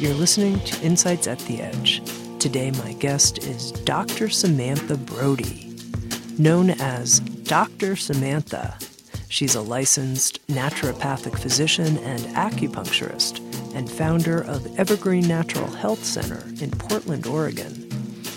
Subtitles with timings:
[0.00, 2.02] You're listening to Insights at the Edge.
[2.38, 4.28] Today, my guest is Dr.
[4.28, 5.74] Samantha Brody,
[6.38, 7.96] known as Dr.
[7.96, 8.78] Samantha.
[9.28, 13.40] She's a licensed naturopathic physician and acupuncturist
[13.74, 17.90] and founder of Evergreen Natural Health Center in Portland, Oregon.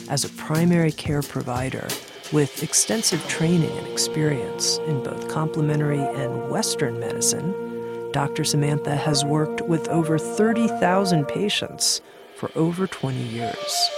[0.09, 1.87] As a primary care provider
[2.33, 7.70] with extensive training and experience in both complementary and Western medicine,
[8.13, 8.43] Dr.
[8.43, 12.01] Samantha has worked with over 30,000 patients
[12.35, 13.89] for over 20 years.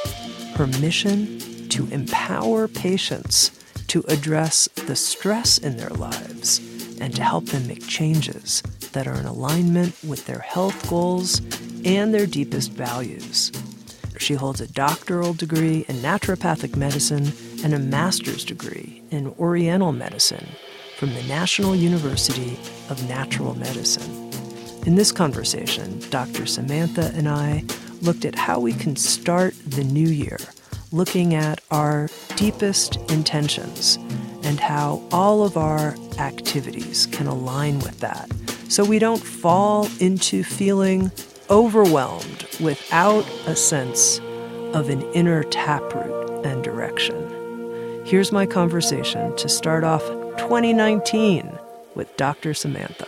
[0.55, 3.51] Her mission to empower patients
[3.87, 6.59] to address the stress in their lives
[6.99, 11.41] and to help them make changes that are in alignment with their health goals
[11.83, 13.51] and their deepest values.
[14.19, 20.47] She holds a doctoral degree in naturopathic medicine and a master's degree in Oriental medicine
[21.03, 22.57] from the National University
[22.89, 24.31] of Natural Medicine.
[24.87, 26.45] In this conversation, Dr.
[26.45, 27.65] Samantha and I
[28.01, 30.37] looked at how we can start the new year,
[30.93, 33.97] looking at our deepest intentions
[34.43, 38.31] and how all of our activities can align with that
[38.69, 41.11] so we don't fall into feeling
[41.49, 44.19] overwhelmed without a sense
[44.73, 48.05] of an inner taproot and direction.
[48.05, 51.59] Here's my conversation to start off 2019
[51.95, 52.53] with Dr.
[52.53, 53.07] Samantha.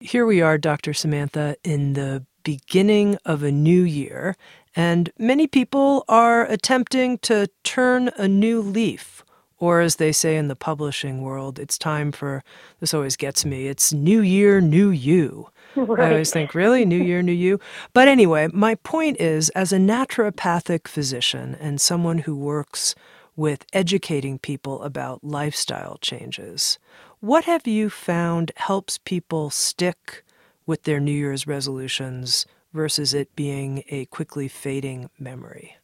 [0.00, 0.92] Here we are, Dr.
[0.92, 4.36] Samantha, in the beginning of a new year,
[4.74, 9.24] and many people are attempting to turn a new leaf.
[9.58, 12.42] Or, as they say in the publishing world, it's time for
[12.80, 15.48] this always gets me it's new year, new you.
[15.76, 16.00] Right.
[16.08, 16.84] I always think, really?
[16.84, 17.60] New year, new you?
[17.92, 22.94] But anyway, my point is as a naturopathic physician and someone who works
[23.36, 26.78] with educating people about lifestyle changes,
[27.20, 30.24] what have you found helps people stick
[30.66, 35.76] with their New Year's resolutions versus it being a quickly fading memory?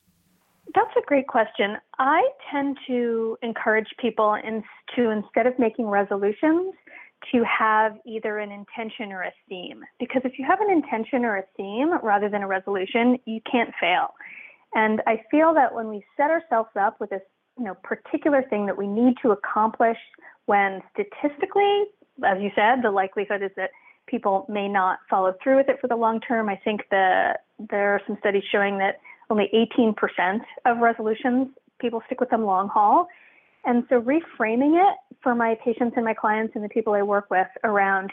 [0.75, 1.77] That's a great question.
[1.99, 4.63] I tend to encourage people in,
[4.97, 6.75] to, instead of making resolutions,
[7.33, 9.83] to have either an intention or a theme.
[9.99, 13.71] Because if you have an intention or a theme rather than a resolution, you can't
[13.81, 14.15] fail.
[14.75, 17.23] And I feel that when we set ourselves up with this,
[17.59, 19.99] you know, particular thing that we need to accomplish,
[20.47, 21.85] when statistically,
[22.25, 23.71] as you said, the likelihood is that
[24.07, 26.49] people may not follow through with it for the long term.
[26.49, 31.49] I think the there are some studies showing that only 18% of resolutions
[31.81, 33.09] people stick with them long haul.
[33.65, 37.31] And so reframing it for my patients and my clients and the people I work
[37.31, 38.13] with around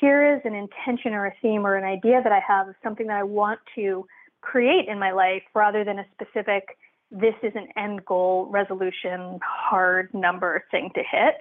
[0.00, 3.06] here is an intention or a theme or an idea that I have of something
[3.06, 4.06] that I want to
[4.40, 6.76] create in my life rather than a specific
[7.10, 11.36] this is an end goal resolution hard number thing to hit.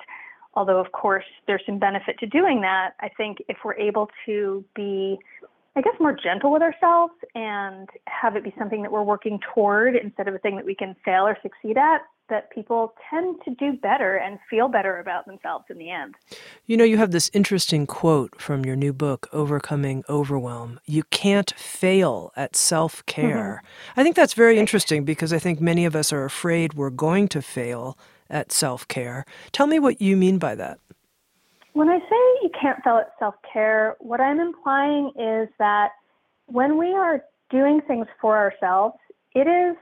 [0.53, 4.63] Although of course there's some benefit to doing that i think if we're able to
[4.73, 5.17] be
[5.75, 9.95] i guess more gentle with ourselves and have it be something that we're working toward
[9.95, 13.51] instead of a thing that we can fail or succeed at that people tend to
[13.55, 16.15] do better and feel better about themselves in the end.
[16.65, 20.79] You know, you have this interesting quote from your new book, Overcoming Overwhelm.
[20.85, 23.61] You can't fail at self care.
[23.63, 23.99] Mm-hmm.
[23.99, 27.27] I think that's very interesting because I think many of us are afraid we're going
[27.29, 27.97] to fail
[28.29, 29.25] at self care.
[29.51, 30.79] Tell me what you mean by that.
[31.73, 35.91] When I say you can't fail at self care, what I'm implying is that
[36.47, 38.95] when we are doing things for ourselves,
[39.33, 39.75] it is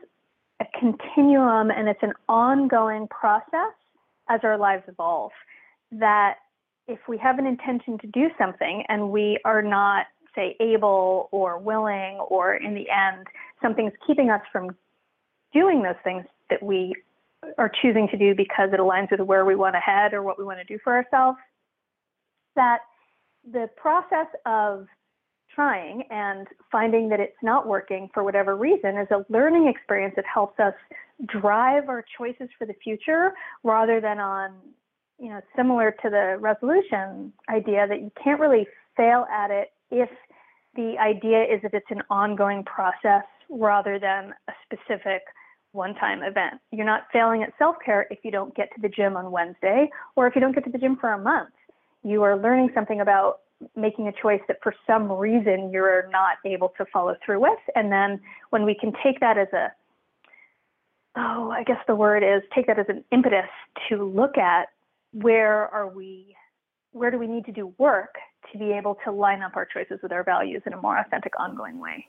[0.60, 3.74] a continuum and it's an ongoing process
[4.30, 5.32] as our lives evolve.
[5.92, 6.36] That
[6.88, 11.58] if we have an intention to do something and we are not, say, able or
[11.60, 13.28] willing, or in the end,
[13.62, 14.76] something's keeping us from
[15.54, 16.96] doing those things that we
[17.58, 20.38] are choosing to do because it aligns with where we want to head or what
[20.38, 21.38] we want to do for ourselves,
[22.56, 22.80] that
[23.52, 24.88] the process of
[25.54, 30.26] trying and finding that it's not working for whatever reason is a learning experience that
[30.32, 30.74] helps us
[31.26, 33.34] drive our choices for the future
[33.64, 34.52] rather than on
[35.20, 38.66] you know similar to the resolution idea that you can't really
[38.98, 40.10] fail at it if
[40.76, 45.22] the idea is that it's an ongoing process rather than a specific
[45.72, 46.56] one time event.
[46.72, 49.90] You're not failing at self care if you don't get to the gym on Wednesday
[50.16, 51.50] or if you don't get to the gym for a month.
[52.04, 53.40] You are learning something about
[53.76, 57.60] making a choice that for some reason you're not able to follow through with.
[57.76, 58.20] And then
[58.50, 59.72] when we can take that as a,
[61.16, 63.50] oh, I guess the word is take that as an impetus
[63.90, 64.70] to look at
[65.12, 66.36] where are we,
[66.92, 68.16] where do we need to do work
[68.52, 71.34] to be able to line up our choices with our values in a more authentic,
[71.40, 72.08] ongoing way.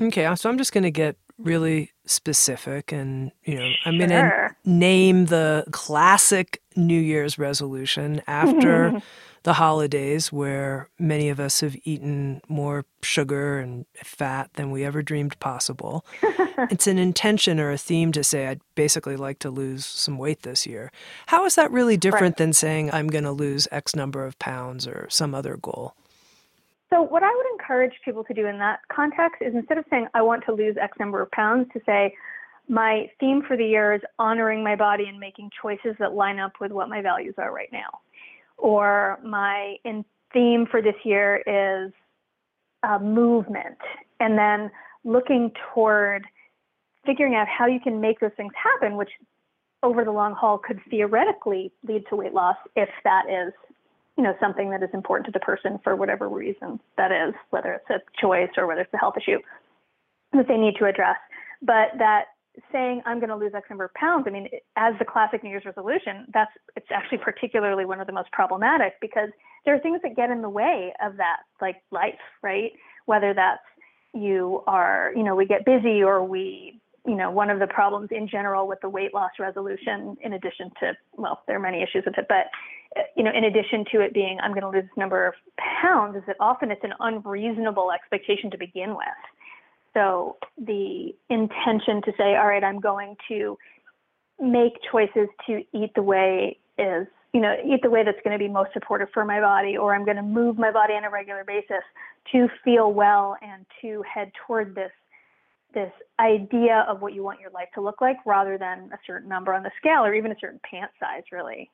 [0.00, 4.10] Okay, uh, so I'm just going to get really specific and, you know, I'm going
[4.10, 9.00] to name the classic New Year's resolution after
[9.46, 15.02] the holidays where many of us have eaten more sugar and fat than we ever
[15.02, 16.04] dreamed possible.
[16.68, 20.42] it's an intention or a theme to say, I'd basically like to lose some weight
[20.42, 20.90] this year.
[21.26, 22.36] How is that really different right.
[22.38, 25.94] than saying, I'm going to lose X number of pounds or some other goal?
[26.90, 30.08] So, what I would encourage people to do in that context is instead of saying,
[30.12, 32.16] I want to lose X number of pounds, to say,
[32.68, 36.54] my theme for the year is honoring my body and making choices that line up
[36.60, 38.00] with what my values are right now
[38.58, 41.92] or my in theme for this year is
[42.82, 43.78] uh, movement,
[44.20, 44.70] and then
[45.04, 46.24] looking toward
[47.04, 49.10] figuring out how you can make those things happen, which
[49.82, 53.52] over the long haul could theoretically lead to weight loss if that is
[54.16, 57.74] you know something that is important to the person for whatever reason that is whether
[57.74, 59.38] it's a choice or whether it's a health issue
[60.32, 61.16] that they need to address.
[61.62, 62.26] But that
[62.72, 65.50] saying I'm going to lose X number of pounds, I mean, as the classic New
[65.50, 69.30] Year's resolution, that's it's actually particularly one of the most problematic because
[69.64, 72.72] there are things that get in the way of that, like life, right?
[73.06, 73.62] Whether that's
[74.14, 78.08] you are, you know, we get busy or we, you know, one of the problems
[78.10, 82.04] in general with the weight loss resolution, in addition to, well, there are many issues
[82.06, 82.46] with it, but
[83.14, 85.34] you know, in addition to it being I'm going to lose this number of
[85.82, 89.06] pounds, is that often it's an unreasonable expectation to begin with
[89.96, 93.56] so the intention to say, all right, I'm going to
[94.38, 98.38] make choices to eat the way is, you know, eat the way that's going to
[98.38, 101.10] be most supportive for my body, or I'm going to move my body on a
[101.10, 101.82] regular basis
[102.32, 104.92] to feel well and to head toward this
[105.72, 109.28] this idea of what you want your life to look like rather than a certain
[109.28, 111.70] number on the scale or even a certain pant size really.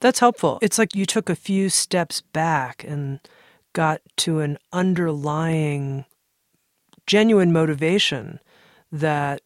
[0.00, 0.58] That's helpful.
[0.62, 3.18] It's like you took a few steps back and
[3.72, 6.04] got to an underlying
[7.08, 8.38] genuine motivation
[8.92, 9.40] that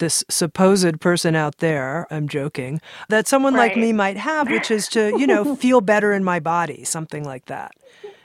[0.00, 3.68] this supposed person out there, I'm joking, that someone right.
[3.70, 7.24] like me might have, which is to, you know, feel better in my body, something
[7.24, 7.72] like that.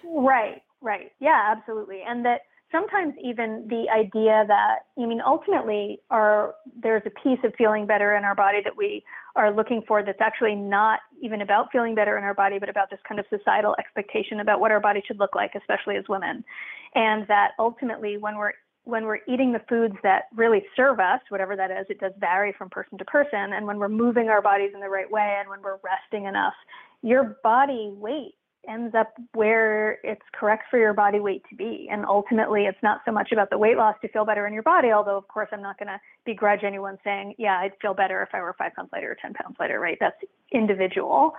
[0.04, 1.12] Right, right.
[1.20, 2.02] Yeah, absolutely.
[2.08, 2.42] And that
[2.72, 8.16] sometimes even the idea that, I mean, ultimately, our, there's a piece of feeling better
[8.16, 9.04] in our body that we
[9.36, 12.90] are looking for that's actually not even about feeling better in our body, but about
[12.90, 16.44] this kind of societal expectation about what our body should look like, especially as women.
[16.96, 18.54] And that ultimately, when we're
[18.86, 22.54] when we're eating the foods that really serve us, whatever that is, it does vary
[22.56, 23.54] from person to person.
[23.54, 26.54] And when we're moving our bodies in the right way and when we're resting enough,
[27.02, 28.36] your body weight
[28.68, 31.88] ends up where it's correct for your body weight to be.
[31.92, 34.64] And ultimately, it's not so much about the weight loss to feel better in your
[34.64, 38.22] body, although, of course, I'm not going to begrudge anyone saying, yeah, I'd feel better
[38.22, 39.98] if I were five pounds lighter or 10 pounds lighter, right?
[40.00, 40.18] That's
[40.52, 41.34] individual.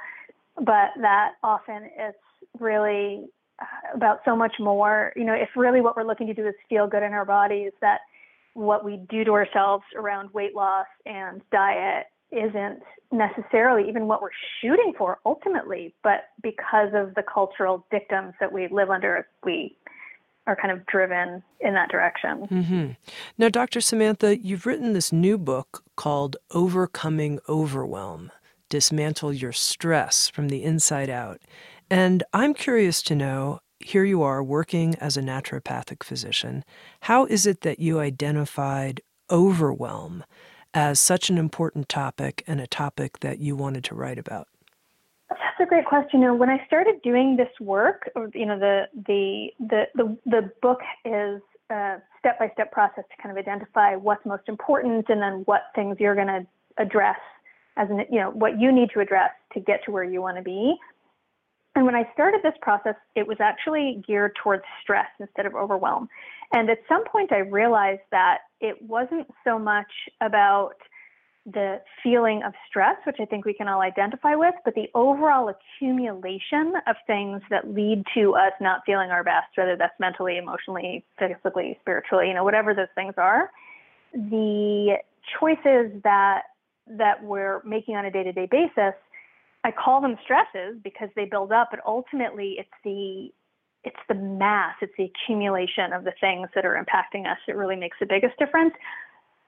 [0.57, 2.19] But that often it's
[2.59, 3.27] really
[3.95, 5.13] about so much more.
[5.17, 7.73] You know, if really what we're looking to do is feel good in our bodies,
[7.81, 8.01] that
[8.55, 14.31] what we do to ourselves around weight loss and diet isn't necessarily even what we're
[14.61, 19.77] shooting for ultimately, but because of the cultural dictums that we live under, we
[20.47, 22.47] are kind of driven in that direction.
[22.47, 22.91] Mm-hmm.
[23.39, 23.81] Now, Dr.
[23.81, 28.31] Samantha, you've written this new book called Overcoming Overwhelm
[28.69, 31.41] Dismantle Your Stress from the Inside Out.
[31.91, 36.65] And I'm curious to know here you are working as a naturopathic physician.
[37.01, 39.01] How is it that you identified
[39.31, 40.25] overwhelm
[40.75, 44.49] as such an important topic and a topic that you wanted to write about?
[45.29, 46.21] That's a great question.
[46.21, 50.53] Know, when I started doing this work, uh, you know, the the the the, the
[50.63, 51.41] book is
[51.71, 56.15] a step-by-step process to kind of identify what's most important and then what things you're
[56.15, 56.47] going to
[56.79, 57.19] address
[57.77, 60.37] as an, you know, what you need to address to get to where you want
[60.37, 60.77] to be.
[61.77, 66.09] And when I started this process, it was actually geared towards stress instead of overwhelm.
[66.53, 69.93] And at some point, I realized that it wasn't so much
[70.23, 70.73] about
[71.45, 75.51] the feeling of stress, which I think we can all identify with, but the overall
[75.51, 81.05] accumulation of things that lead to us not feeling our best, whether that's mentally, emotionally,
[81.19, 83.51] physically, spiritually, you know, whatever those things are.
[84.13, 84.97] The
[85.39, 86.43] choices that
[86.89, 88.95] that we're making on a day-to-day basis
[89.67, 93.31] I call them stresses because they build up, but ultimately it's the
[93.83, 97.75] it's the mass, it's the accumulation of the things that are impacting us that really
[97.75, 98.75] makes the biggest difference.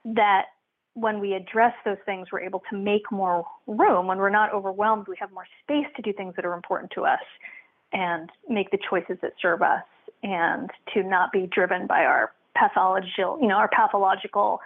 [0.03, 0.47] That
[0.93, 4.07] when we address those things, we're able to make more room.
[4.07, 7.05] When we're not overwhelmed, we have more space to do things that are important to
[7.05, 7.19] us
[7.93, 9.83] and make the choices that serve us
[10.21, 14.59] and to not be driven by our pathological, you know, our pathological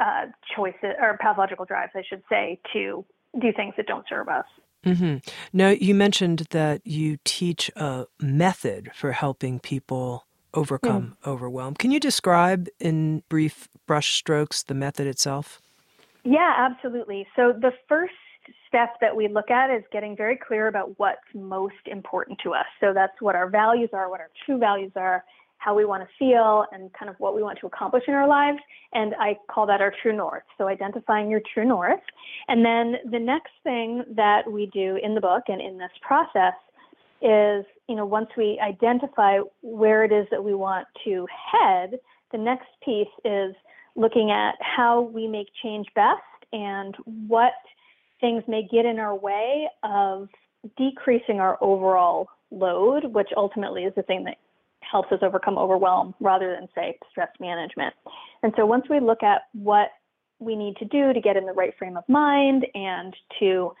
[0.00, 3.04] uh, choices or pathological drives, I should say, to
[3.40, 4.44] do things that don't serve us.
[4.84, 5.16] Mm-hmm.
[5.52, 11.74] Now, you mentioned that you teach a method for helping people overcome overwhelm.
[11.74, 15.60] Can you describe in brief brushstrokes the method itself?
[16.24, 17.26] Yeah, absolutely.
[17.36, 18.14] So, the first
[18.68, 22.66] step that we look at is getting very clear about what's most important to us.
[22.80, 25.24] So, that's what our values are, what our true values are,
[25.62, 28.26] how we want to feel and kind of what we want to accomplish in our
[28.26, 28.58] lives.
[28.92, 30.42] And I call that our true north.
[30.58, 32.00] So identifying your true north.
[32.48, 36.54] And then the next thing that we do in the book and in this process
[37.20, 42.00] is, you know, once we identify where it is that we want to head,
[42.32, 43.54] the next piece is
[43.94, 46.20] looking at how we make change best
[46.52, 46.96] and
[47.28, 47.52] what
[48.20, 50.28] things may get in our way of
[50.76, 54.38] decreasing our overall load, which ultimately is the thing that
[54.92, 57.94] helps us overcome overwhelm rather than, say, stress management.
[58.42, 59.88] And so once we look at what
[60.38, 63.72] we need to do to get in the right frame of mind and to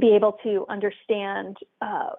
[0.00, 2.10] be able to understand uh,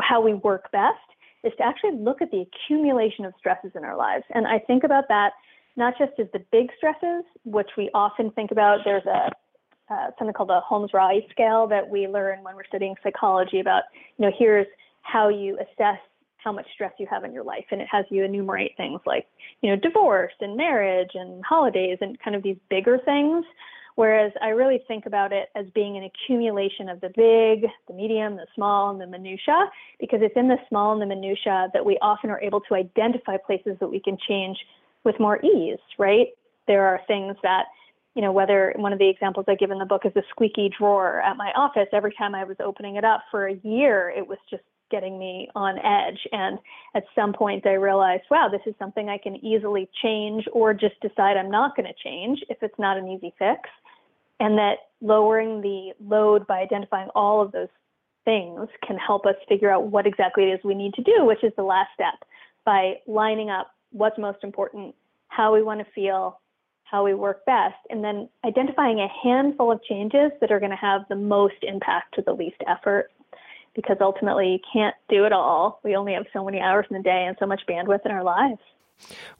[0.00, 0.98] how we work best,
[1.42, 4.24] is to actually look at the accumulation of stresses in our lives.
[4.34, 5.32] And I think about that
[5.76, 8.80] not just as the big stresses, which we often think about.
[8.84, 9.30] There's a
[9.90, 13.82] uh, something called the Holmes-Rahe scale that we learn when we're studying psychology about.
[14.18, 14.66] You know, here's
[15.02, 15.98] how you assess
[16.42, 17.64] how much stress you have in your life.
[17.70, 19.26] And it has you enumerate things like
[19.60, 23.44] you know divorce and marriage and holidays and kind of these bigger things.
[23.96, 28.36] Whereas i really think about it as being an accumulation of the big the medium
[28.36, 29.68] the small and the minutia
[29.98, 33.36] because it's in the small and the minutia that we often are able to identify
[33.36, 34.56] places that we can change
[35.04, 36.28] with more ease right?
[36.66, 37.64] There are things that
[38.14, 40.70] you know, whether one of the examples I give in the book is a squeaky
[40.76, 41.86] drawer at my office.
[41.92, 45.48] Every time I was opening it up for a year, it was just getting me
[45.54, 46.18] on edge.
[46.32, 46.58] And
[46.94, 51.00] at some point, I realized, wow, this is something I can easily change or just
[51.00, 53.68] decide I'm not going to change if it's not an easy fix.
[54.38, 57.68] And that lowering the load by identifying all of those
[58.24, 61.42] things can help us figure out what exactly it is we need to do, which
[61.42, 62.14] is the last step
[62.64, 64.94] by lining up what's most important,
[65.28, 66.40] how we want to feel,
[66.84, 70.76] how we work best, and then identifying a handful of changes that are going to
[70.76, 73.10] have the most impact to the least effort
[73.74, 75.80] because ultimately you can't do it all.
[75.84, 78.24] We only have so many hours in the day and so much bandwidth in our
[78.24, 78.60] lives.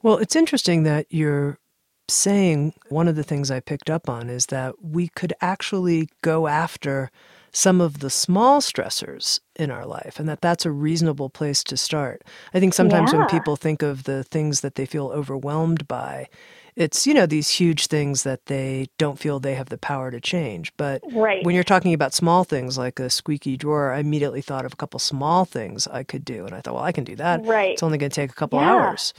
[0.01, 1.59] Well, it's interesting that you're
[2.07, 6.47] saying one of the things I picked up on is that we could actually go
[6.47, 7.09] after
[7.53, 11.75] some of the small stressors in our life and that that's a reasonable place to
[11.75, 12.23] start.
[12.53, 13.19] I think sometimes yeah.
[13.19, 16.27] when people think of the things that they feel overwhelmed by,
[16.75, 20.19] it's you know these huge things that they don't feel they have the power to
[20.19, 21.45] change but right.
[21.45, 24.75] when you're talking about small things like a squeaky drawer i immediately thought of a
[24.75, 27.45] couple small things i could do and i thought well i can do that.
[27.45, 27.71] Right.
[27.71, 28.71] It's only going to take a couple yeah.
[28.71, 29.13] hours.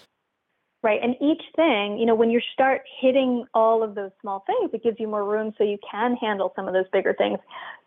[0.83, 4.71] Right and each thing you know when you start hitting all of those small things
[4.73, 7.39] it gives you more room so you can handle some of those bigger things.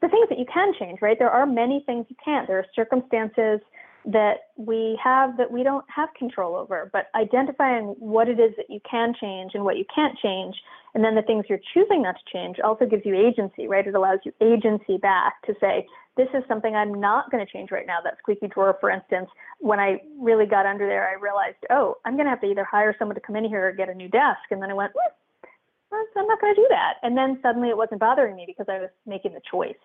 [0.02, 2.48] The things that you can change right there are many things you can't.
[2.48, 3.60] There are circumstances
[4.06, 8.70] that we have that we don't have control over, but identifying what it is that
[8.70, 10.56] you can change and what you can't change,
[10.94, 13.86] and then the things you're choosing not to change also gives you agency, right?
[13.86, 15.86] It allows you agency back to say,
[16.18, 17.98] this is something I'm not going to change right now.
[18.04, 22.14] That squeaky drawer, for instance, when I really got under there, I realized, oh, I'm
[22.14, 24.08] going to have to either hire someone to come in here or get a new
[24.08, 24.40] desk.
[24.52, 26.94] And then I went, hmm, I'm not going to do that.
[27.04, 29.76] And then suddenly it wasn't bothering me because I was making the choice.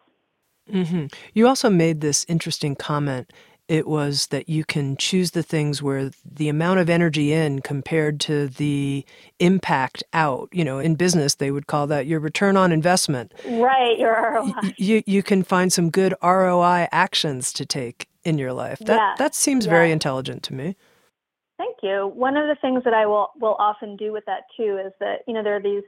[0.71, 1.07] Mm-hmm.
[1.35, 3.33] You also made this interesting comment
[3.71, 8.19] it was that you can choose the things where the amount of energy in compared
[8.19, 9.07] to the
[9.39, 10.49] impact out.
[10.51, 13.33] You know, in business, they would call that your return on investment.
[13.47, 14.73] Right, your ROI.
[14.77, 18.81] You, you can find some good ROI actions to take in your life.
[18.81, 19.15] That, yeah.
[19.19, 19.71] that seems yeah.
[19.71, 20.75] very intelligent to me.
[21.57, 22.11] Thank you.
[22.13, 25.21] One of the things that I will, will often do with that too is that,
[25.29, 25.85] you know, there are these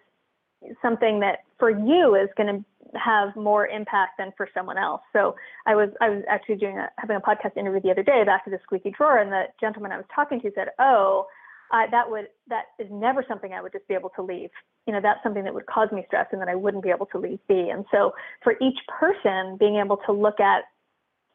[0.80, 5.00] something that for you is going to have more impact than for someone else.
[5.12, 8.24] So I was I was actually doing a, having a podcast interview the other day
[8.26, 11.28] back to the squeaky drawer, and the gentleman I was talking to said, "Oh,
[11.70, 14.50] that would that is never something I would just be able to leave.
[14.88, 17.06] You know, that's something that would cause me stress, and that I wouldn't be able
[17.06, 20.64] to leave be." And so for each person, being able to look at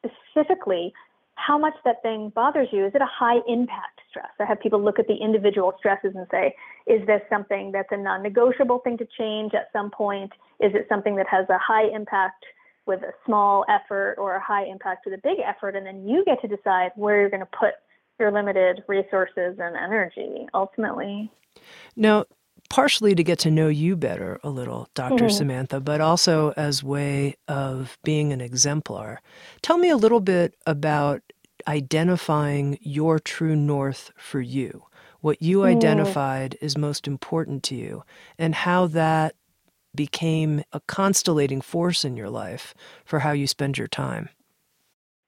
[0.03, 0.93] specifically
[1.37, 2.85] how much that thing bothers you.
[2.85, 4.29] Is it a high impact stress?
[4.39, 6.53] I have people look at the individual stresses and say,
[6.87, 10.31] is this something that's a non negotiable thing to change at some point?
[10.59, 12.43] Is it something that has a high impact
[12.85, 15.75] with a small effort or a high impact with a big effort?
[15.75, 17.75] And then you get to decide where you're going to put
[18.19, 21.31] your limited resources and energy ultimately.
[21.95, 22.25] Now,
[22.69, 25.31] partially to get to know you better a little, doctor Mhm.
[25.31, 29.21] Samantha, but also as way of being an exemplar.
[29.61, 31.21] Tell me a little bit about
[31.67, 34.83] identifying your true north for you,
[35.21, 35.65] what you Mm.
[35.65, 38.03] identified is most important to you,
[38.37, 39.35] and how that
[39.95, 44.29] became a constellating force in your life for how you spend your time.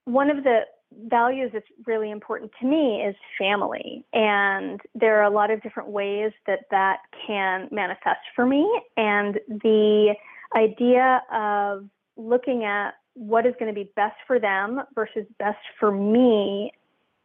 [0.05, 0.62] One of the
[1.07, 4.03] values that's really important to me is family.
[4.13, 8.67] And there are a lot of different ways that that can manifest for me.
[8.97, 10.15] And the
[10.55, 11.85] idea of
[12.17, 16.71] looking at what is going to be best for them versus best for me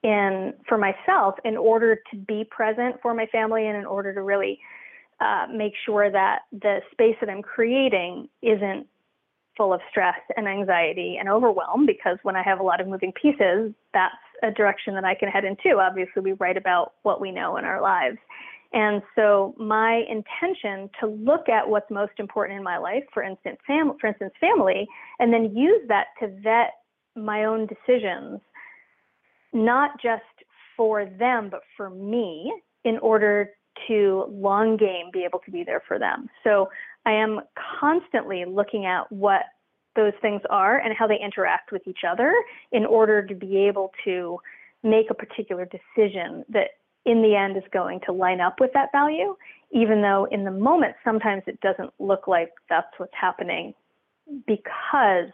[0.02, 4.22] in for myself in order to be present for my family and in order to
[4.22, 4.58] really
[5.20, 8.86] uh, make sure that the space that I'm creating isn't
[9.56, 13.12] full of stress and anxiety and overwhelm because when I have a lot of moving
[13.12, 15.78] pieces, that's a direction that I can head into.
[15.78, 18.18] Obviously, we write about what we know in our lives.
[18.72, 23.58] And so my intention to look at what's most important in my life, for instance,
[23.66, 24.88] fam- for instance, family,
[25.20, 26.72] and then use that to vet
[27.14, 28.40] my own decisions,
[29.52, 30.22] not just
[30.76, 32.52] for them, but for me
[32.84, 33.50] in order
[33.86, 36.28] to long game be able to be there for them.
[36.42, 36.68] So
[37.06, 37.40] I am
[37.80, 39.42] constantly looking at what
[39.96, 42.34] those things are and how they interact with each other
[42.72, 44.38] in order to be able to
[44.82, 46.70] make a particular decision that
[47.06, 49.36] in the end is going to line up with that value,
[49.70, 53.74] even though in the moment sometimes it doesn't look like that's what's happening
[54.46, 55.30] because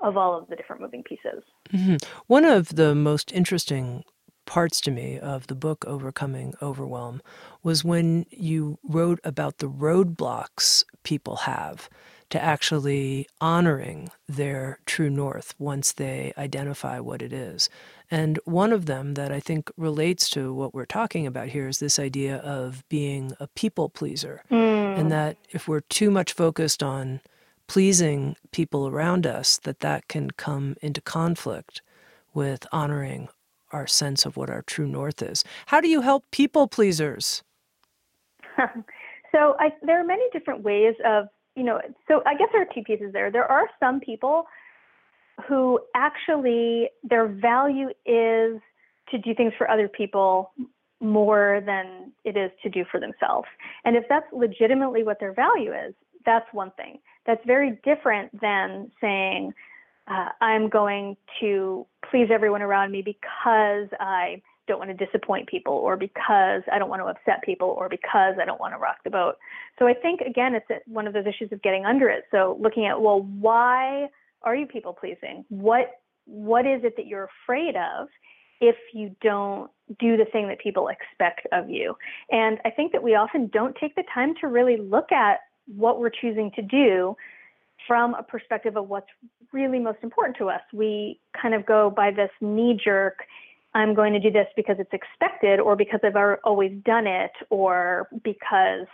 [0.00, 1.42] of all of the different moving pieces.
[1.68, 2.04] Mhm.
[2.26, 4.04] One of the most interesting
[4.46, 7.22] parts to me of the book Overcoming Overwhelm
[7.62, 11.88] was when you wrote about the roadblocks people have
[12.30, 17.68] to actually honoring their true north once they identify what it is.
[18.10, 21.78] And one of them that I think relates to what we're talking about here is
[21.78, 24.42] this idea of being a people pleaser.
[24.50, 24.98] Mm.
[24.98, 27.20] And that if we're too much focused on
[27.66, 31.82] pleasing people around us, that that can come into conflict
[32.34, 33.28] with honoring
[33.74, 35.44] our sense of what our true north is.
[35.66, 37.42] How do you help people pleasers?
[39.32, 42.72] so I, there are many different ways of, you know, so I guess there are
[42.72, 43.30] two pieces there.
[43.32, 44.46] There are some people
[45.48, 48.60] who actually their value is
[49.10, 50.52] to do things for other people
[51.00, 53.48] more than it is to do for themselves.
[53.84, 57.00] And if that's legitimately what their value is, that's one thing.
[57.26, 59.52] That's very different than saying,
[60.06, 65.74] uh, I'm going to please everyone around me because I don't want to disappoint people
[65.74, 68.98] or because I don't want to upset people or because I don't want to rock
[69.04, 69.34] the boat.
[69.78, 72.24] So I think, again, it's one of those issues of getting under it.
[72.30, 74.08] So looking at, well, why
[74.42, 75.44] are you people pleasing?
[75.48, 75.90] What
[76.26, 78.08] what is it that you're afraid of
[78.58, 81.94] if you don't do the thing that people expect of you?
[82.30, 86.00] And I think that we often don't take the time to really look at what
[86.00, 87.14] we're choosing to do
[87.86, 89.08] from a perspective of what's
[89.52, 90.60] really most important to us.
[90.72, 93.18] We kind of go by this knee jerk,
[93.74, 98.08] I'm going to do this because it's expected, or because I've always done it, or
[98.22, 98.86] because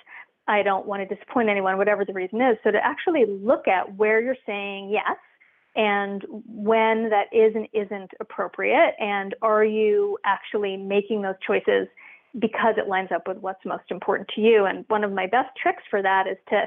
[0.49, 2.57] I don't want to disappoint anyone, whatever the reason is.
[2.65, 5.19] So to actually look at where you're saying yes
[5.77, 11.87] and when that is and isn't appropriate, and are you actually making those choices
[12.39, 14.65] because it lines up with what's most important to you?
[14.65, 16.65] And one of my best tricks for that is to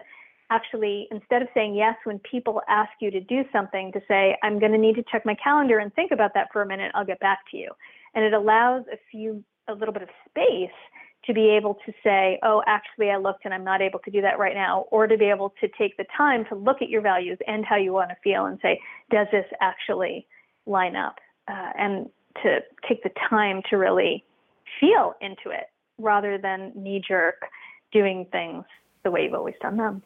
[0.50, 4.60] actually, instead of saying yes when people ask you to do something, to say, I'm
[4.60, 7.06] going to need to check my calendar and think about that for a minute, I'll
[7.06, 7.72] get back to you.
[8.14, 10.76] And it allows a few, a little bit of space
[11.26, 14.22] to be able to say, oh, actually, I looked and I'm not able to do
[14.22, 17.02] that right now, or to be able to take the time to look at your
[17.02, 18.80] values and how you want to feel and say,
[19.10, 20.28] does this actually
[20.66, 21.16] line up?
[21.48, 22.10] Uh, and
[22.42, 24.24] to take the time to really
[24.80, 27.44] feel into it rather than knee jerk
[27.92, 28.66] doing things
[29.04, 30.02] the way you've always done them.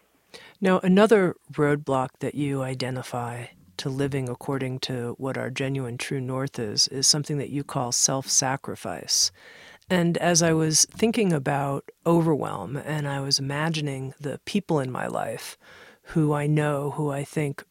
[0.61, 3.47] Now, another roadblock that you identify
[3.77, 7.91] to living according to what our genuine true north is, is something that you call
[7.91, 9.31] self sacrifice.
[9.89, 15.07] And as I was thinking about overwhelm and I was imagining the people in my
[15.07, 15.57] life
[16.11, 17.63] who I know, who I think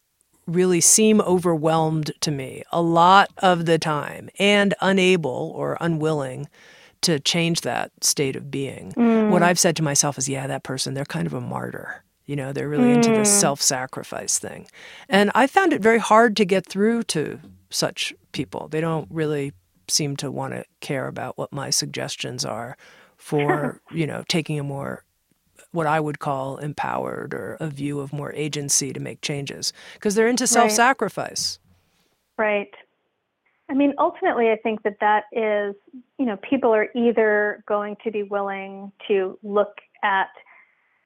[0.46, 6.48] really seem overwhelmed to me a lot of the time and unable or unwilling
[7.02, 9.30] to change that state of being, mm.
[9.30, 12.02] what I've said to myself is, yeah, that person, they're kind of a martyr.
[12.26, 12.96] You know, they're really mm.
[12.96, 14.66] into this self sacrifice thing.
[15.08, 18.68] And I found it very hard to get through to such people.
[18.68, 19.52] They don't really
[19.88, 22.76] seem to want to care about what my suggestions are
[23.16, 25.04] for, you know, taking a more
[25.72, 30.14] what I would call empowered or a view of more agency to make changes because
[30.14, 31.58] they're into self sacrifice.
[32.38, 32.72] Right.
[33.68, 35.74] I mean, ultimately, I think that that is,
[36.18, 40.28] you know, people are either going to be willing to look at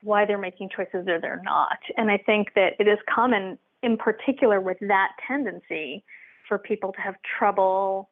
[0.03, 1.79] why they're making choices or they're not.
[1.97, 6.05] And I think that it is common, in particular, with that tendency
[6.49, 8.11] for people to have trouble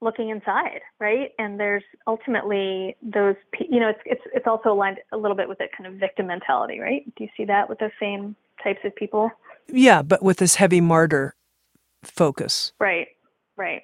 [0.00, 1.30] looking inside, right?
[1.38, 5.58] And there's ultimately those, you know, it's it's it's also aligned a little bit with
[5.58, 7.02] that kind of victim mentality, right?
[7.16, 9.30] Do you see that with the same types of people?
[9.68, 11.34] Yeah, but with this heavy martyr
[12.04, 12.72] focus.
[12.78, 13.08] Right.
[13.56, 13.82] Right.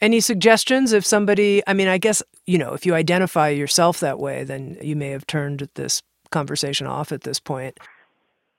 [0.00, 4.18] Any suggestions if somebody, I mean, I guess, you know, if you identify yourself that
[4.18, 6.02] way, then you may have turned this
[6.34, 7.78] conversation off at this point.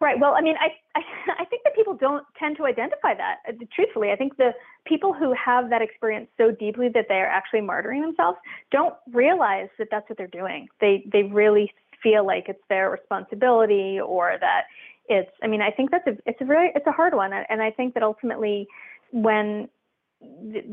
[0.01, 0.19] Right.
[0.19, 1.01] Well, I mean, I, I,
[1.41, 3.37] I think that people don't tend to identify that.
[3.47, 4.51] Uh, truthfully, I think the
[4.85, 8.37] people who have that experience so deeply that they are actually martyring themselves
[8.71, 10.67] don't realize that that's what they're doing.
[10.81, 14.63] They they really feel like it's their responsibility or that
[15.07, 15.31] it's.
[15.43, 17.71] I mean, I think that's a it's a very it's a hard one, and I
[17.71, 18.67] think that ultimately
[19.11, 19.69] when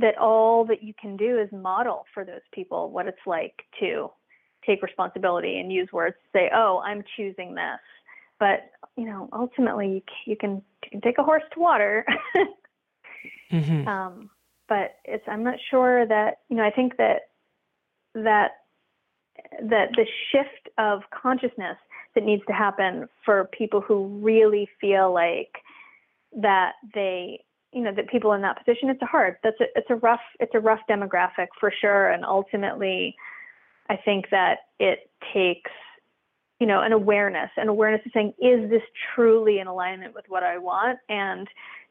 [0.00, 4.10] that all that you can do is model for those people what it's like to
[4.66, 7.80] take responsibility and use words to say, "Oh, I'm choosing this."
[8.38, 12.04] But you know, ultimately, you can you can take a horse to water.
[13.52, 13.88] mm-hmm.
[13.88, 14.30] um,
[14.68, 16.64] but it's I'm not sure that you know.
[16.64, 17.28] I think that
[18.14, 18.52] that
[19.62, 21.76] that the shift of consciousness
[22.14, 25.52] that needs to happen for people who really feel like
[26.34, 29.88] that they you know that people in that position it's a hard that's a it's
[29.90, 33.16] a rough it's a rough demographic for sure and ultimately
[33.88, 35.70] i think that it takes
[36.60, 38.82] you know an awareness an awareness of saying is this
[39.14, 41.48] truly in alignment with what i want and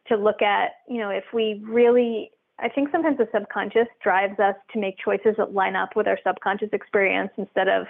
[0.08, 4.56] to look at you know if we really i think sometimes the subconscious drives us
[4.74, 7.86] to make choices that line up with our subconscious experience instead of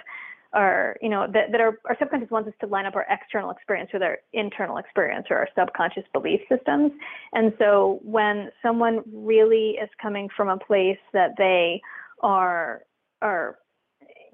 [0.52, 3.50] our, you know, that, that our, our subconscious wants us to line up our external
[3.50, 6.92] experience with our internal experience or our subconscious belief systems.
[7.32, 11.80] And so when someone really is coming from a place that they
[12.20, 12.82] are,
[13.22, 13.58] are,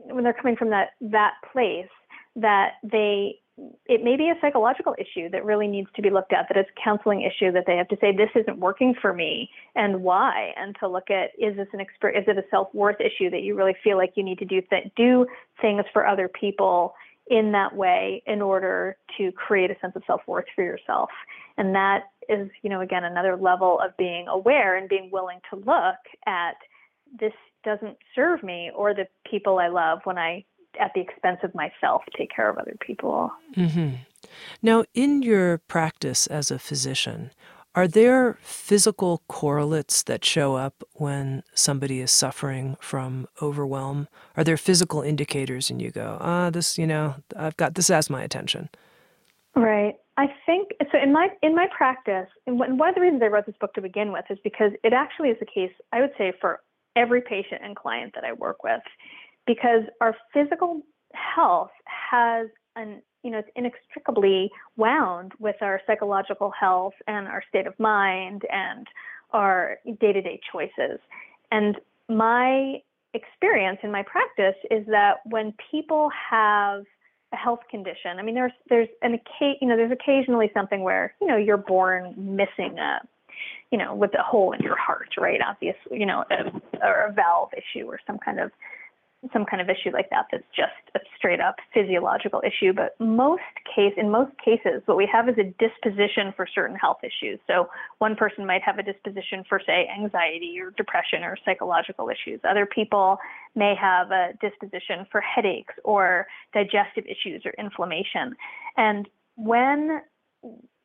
[0.09, 1.88] when they're coming from that, that place,
[2.37, 3.38] that they
[3.87, 6.71] it may be a psychological issue that really needs to be looked at, that it's
[6.77, 10.53] a counseling issue that they have to say, this isn't working for me and why,
[10.57, 13.57] and to look at, is this an experience, is it a self-worth issue that you
[13.57, 15.27] really feel like you need to do, th- do
[15.61, 16.94] things for other people
[17.31, 21.11] in that way in order to create a sense of self-worth for yourself.
[21.57, 25.57] And that is, you know, again, another level of being aware and being willing to
[25.57, 26.55] look at
[27.18, 27.33] this
[27.64, 30.44] doesn't serve me or the people I love when I
[30.81, 33.33] at the expense of myself take care of other people.
[33.57, 33.97] Mm-hmm.
[34.62, 37.31] Now, in your practice as a physician,
[37.75, 44.09] are there physical correlates that show up when somebody is suffering from overwhelm?
[44.37, 48.11] Are there physical indicators and you go, ah, this, you know, I've got this as
[48.11, 48.68] my attention?
[49.55, 49.94] Right.
[50.16, 50.99] I think so.
[51.01, 53.81] In my in my practice, and one of the reasons I wrote this book to
[53.81, 55.71] begin with is because it actually is the case.
[55.92, 56.61] I would say for
[56.96, 58.83] every patient and client that I work with,
[59.46, 66.94] because our physical health has an you know it's inextricably wound with our psychological health
[67.07, 68.87] and our state of mind and
[69.33, 70.98] our day-to-day choices.
[71.51, 71.77] And
[72.09, 72.81] my
[73.14, 76.85] experience in my practice is that when people have
[77.33, 81.27] a health condition i mean there's there's an you know there's occasionally something where you
[81.27, 83.01] know you're born missing a
[83.70, 85.40] you know with a hole in your heart right?
[85.46, 88.51] Obviously you know a, or a valve issue or some kind of
[89.33, 92.72] some kind of issue like that that's just a straight up physiological issue.
[92.72, 96.98] But most case in most cases what we have is a disposition for certain health
[97.03, 97.40] issues.
[97.46, 102.40] So one person might have a disposition for say anxiety or depression or psychological issues.
[102.48, 103.18] Other people
[103.57, 108.37] may have a disposition for headaches or digestive issues or inflammation.
[108.77, 110.01] And when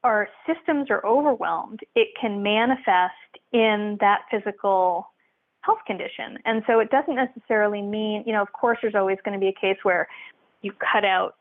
[0.03, 3.13] our systems are overwhelmed it can manifest
[3.51, 5.07] in that physical
[5.61, 6.37] health condition.
[6.45, 9.47] And so it doesn't necessarily mean, you know, of course, there's always going to be
[9.47, 10.07] a case where
[10.61, 11.35] you cut out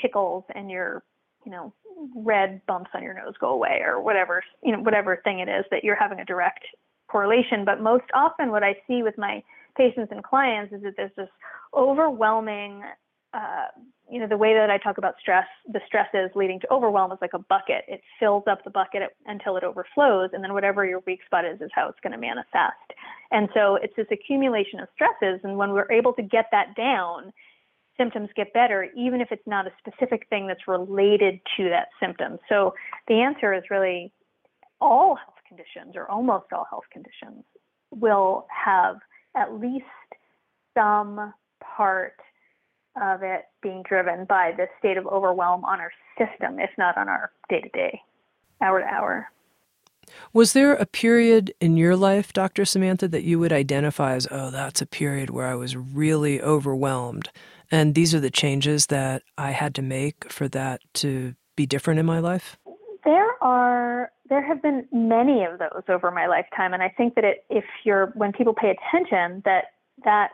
[0.00, 1.02] pickles and your,
[1.44, 1.72] you know,
[2.14, 5.64] red bumps on your nose go away or whatever, you know, whatever thing it is
[5.72, 6.64] that you're having a direct
[7.08, 7.64] correlation.
[7.64, 9.42] But most often, what I see with my
[9.76, 11.28] patients and clients is that there's this
[11.74, 12.82] overwhelming
[13.34, 13.66] uh,
[14.10, 17.18] you know, the way that I talk about stress, the stresses leading to overwhelm is
[17.20, 17.84] like a bucket.
[17.88, 21.60] It fills up the bucket until it overflows, and then whatever your weak spot is,
[21.60, 22.94] is how it's going to manifest.
[23.30, 27.32] And so it's this accumulation of stresses, and when we're able to get that down,
[27.98, 32.38] symptoms get better, even if it's not a specific thing that's related to that symptom.
[32.48, 32.74] So
[33.08, 34.12] the answer is really
[34.80, 37.44] all health conditions, or almost all health conditions,
[37.90, 39.00] will have
[39.36, 39.84] at least
[40.74, 42.14] some part
[43.02, 47.08] of it being driven by this state of overwhelm on our system, if not on
[47.08, 48.00] our day to day,
[48.60, 49.28] hour to hour.
[50.32, 52.64] Was there a period in your life, Dr.
[52.64, 57.30] Samantha, that you would identify as, oh, that's a period where I was really overwhelmed?
[57.70, 62.00] And these are the changes that I had to make for that to be different
[62.00, 62.56] in my life?
[63.04, 67.24] There are there have been many of those over my lifetime and I think that
[67.24, 69.72] it if you're when people pay attention that
[70.04, 70.30] that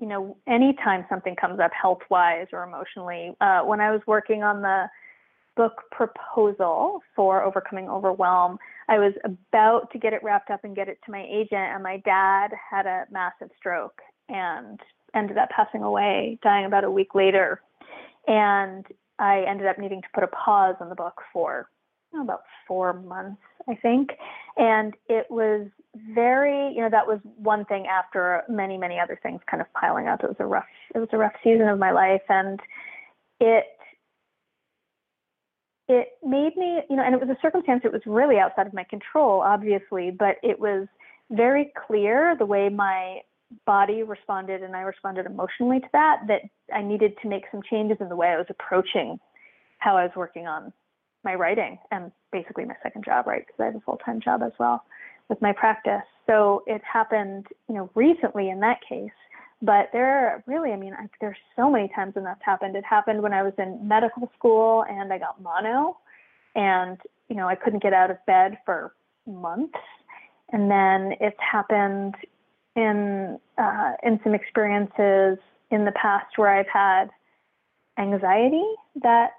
[0.00, 4.42] you know anytime something comes up health wise or emotionally uh, when I was working
[4.42, 4.86] on the
[5.56, 10.88] book proposal for overcoming overwhelm I was about to get it wrapped up and get
[10.88, 14.80] it to my agent and my dad had a massive stroke and
[15.14, 17.60] ended up passing away dying about a week later.
[18.26, 18.86] And
[19.18, 21.68] I ended up needing to put a pause on the book for
[22.14, 24.10] about four months, I think.
[24.56, 25.68] And it was
[26.14, 30.08] very, you know, that was one thing after many, many other things kind of piling
[30.08, 30.22] up.
[30.22, 30.64] It was a rough,
[30.94, 32.60] it was a rough season of my life, and
[33.40, 33.64] it
[35.88, 38.74] it made me, you know, and it was a circumstance that was really outside of
[38.74, 40.88] my control, obviously, but it was
[41.30, 43.20] very clear the way my
[43.64, 46.42] body responded and I responded emotionally to that, that
[46.74, 49.20] I needed to make some changes in the way I was approaching
[49.78, 50.72] how I was working on
[51.26, 53.44] my writing and basically my second job, right?
[53.46, 54.82] Because I have a full time job as well
[55.28, 56.06] with my practice.
[56.26, 59.10] So it happened, you know, recently in that case.
[59.60, 62.76] But there are really, I mean, I, there's so many times when that's happened.
[62.76, 65.96] It happened when I was in medical school and I got mono,
[66.54, 68.94] and you know, I couldn't get out of bed for
[69.26, 69.78] months.
[70.52, 72.14] And then it's happened
[72.76, 75.38] in uh, in some experiences
[75.70, 77.06] in the past where I've had
[77.98, 78.64] anxiety
[79.02, 79.30] that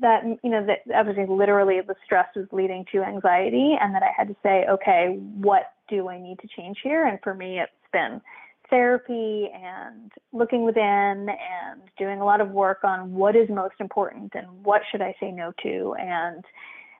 [0.00, 4.10] that you know that obviously literally the stress was leading to anxiety and that I
[4.16, 7.06] had to say okay what do I need to change here?
[7.06, 8.20] And for me it's been
[8.68, 14.32] therapy and looking within and doing a lot of work on what is most important
[14.34, 16.44] and what should I say no to and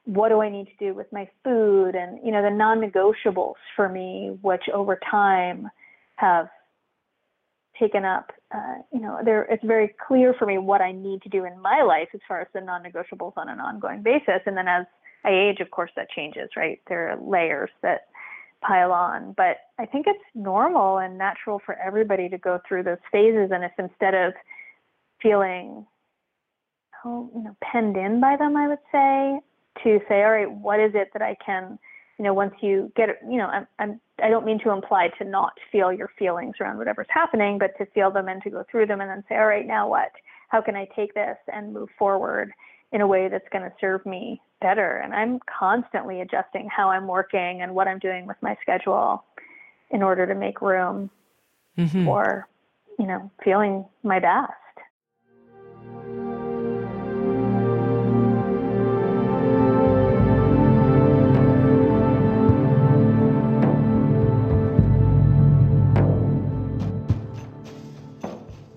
[0.05, 1.97] what do I need to do with my food?
[1.97, 5.69] And you know the non-negotiables for me which over time
[6.17, 6.49] have
[7.79, 11.29] taken up, uh, you know, there it's very clear for me what I need to
[11.29, 14.41] do in my life as far as the non-negotiables on an ongoing basis.
[14.47, 14.87] And then as
[15.25, 16.81] I age, of course, that changes, right?
[16.89, 18.07] There are layers that
[18.63, 19.35] pile on.
[19.37, 23.51] But I think it's normal and natural for everybody to go through those phases.
[23.53, 24.33] And if instead of
[25.23, 25.87] feeling,
[27.05, 29.41] oh, you know, penned in by them, I would say,
[29.83, 31.79] to say, all right, what is it that I can
[32.19, 35.25] you know, once you get, you know, I'm, I'm, I don't mean to imply to
[35.25, 38.87] not feel your feelings around whatever's happening, but to feel them and to go through
[38.87, 40.13] them and then say, all right, now what?
[40.49, 42.53] How can I take this and move forward
[42.93, 44.97] in a way that's going to serve me better?
[44.97, 49.25] And I'm constantly adjusting how I'm working and what I'm doing with my schedule
[49.91, 51.11] in order to make room
[51.77, 52.07] mm-hmm.
[52.07, 52.49] for,
[52.99, 54.53] you know, feeling my best.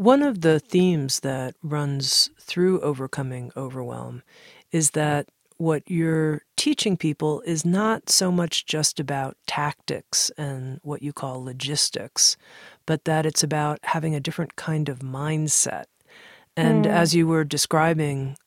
[0.00, 4.22] One of the themes that runs through overcoming overwhelm
[4.72, 11.02] is that what you're teaching people is not so much just about tactics and what
[11.02, 12.38] you call logistics,
[12.86, 15.84] but that it's about having a different kind of mindset.
[16.56, 16.90] And mm.
[16.90, 18.38] as you were describing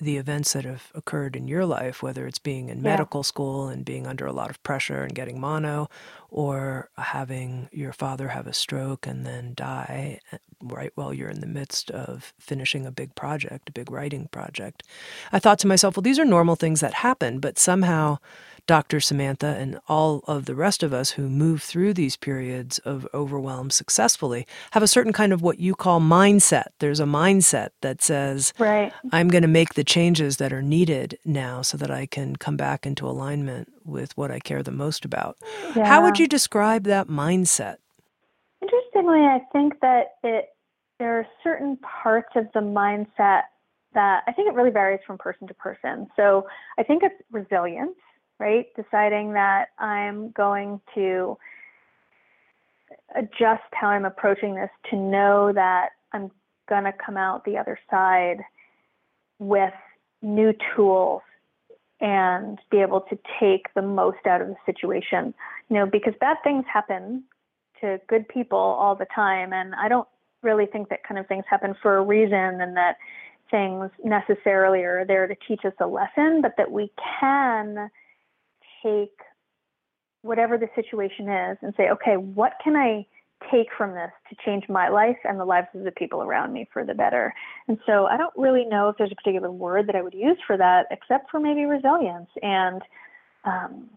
[0.00, 2.90] the events that have occurred in your life, whether it's being in yeah.
[2.90, 5.90] medical school and being under a lot of pressure and getting mono,
[6.30, 11.40] or having your father have a stroke and then die eh, right while you're in
[11.40, 14.84] the midst of finishing a big project, a big writing project.
[15.32, 18.18] I thought to myself, well, these are normal things that happen, but somehow
[18.68, 19.00] Dr.
[19.00, 23.70] Samantha and all of the rest of us who move through these periods of overwhelm
[23.70, 26.66] successfully have a certain kind of what you call mindset.
[26.78, 28.92] There's a mindset that says, right.
[29.10, 32.58] I'm going to make the changes that are needed now so that I can come
[32.58, 35.38] back into alignment with what I care the most about.
[35.74, 35.86] Yeah.
[35.86, 37.78] How would you describe that mindset?
[38.60, 40.50] Interestingly, I think that it
[40.98, 43.42] there are certain parts of the mindset
[43.94, 46.08] that I think it really varies from person to person.
[46.16, 46.46] So
[46.78, 47.96] I think it's resilience
[48.38, 48.66] right?
[48.76, 51.36] Deciding that I'm going to
[53.16, 56.30] adjust how I'm approaching this to know that I'm
[56.68, 58.38] going to come out the other side
[59.38, 59.72] with
[60.22, 61.22] new tools
[62.00, 65.34] and be able to take the most out of the situation.
[65.68, 67.24] You know, because bad things happen
[67.80, 70.08] to good people all the time and I don't
[70.42, 72.96] really think that kind of things happen for a reason and that
[73.50, 77.90] things necessarily are there to teach us a lesson, but that we can
[78.82, 79.12] take
[80.22, 83.06] whatever the situation is and say, okay, what can I
[83.52, 86.68] take from this to change my life and the lives of the people around me
[86.72, 87.32] for the better?
[87.68, 90.38] And so I don't really know if there's a particular word that I would use
[90.46, 92.82] for that, except for maybe resilience and
[93.44, 93.88] um,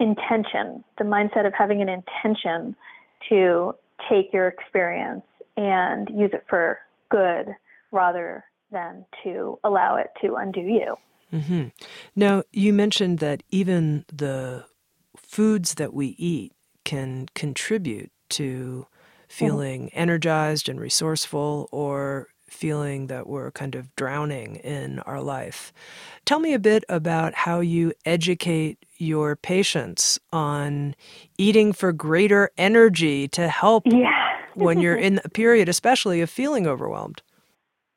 [0.00, 2.74] intention, the mindset of having an intention
[3.28, 3.74] to
[4.10, 5.24] take your experience
[5.56, 6.78] and use it for
[7.10, 7.54] good
[7.92, 10.96] rather than to allow it to undo you.
[11.32, 11.68] Mm-hmm.
[12.14, 14.64] Now, you mentioned that even the
[15.16, 16.52] foods that we eat
[16.84, 18.86] can contribute to
[19.28, 19.98] feeling mm-hmm.
[19.98, 25.72] energized and resourceful or feeling that we're kind of drowning in our life.
[26.24, 30.94] Tell me a bit about how you educate your patients on
[31.38, 34.36] eating for greater energy to help yeah.
[34.54, 37.20] when you're in a period, especially of feeling overwhelmed.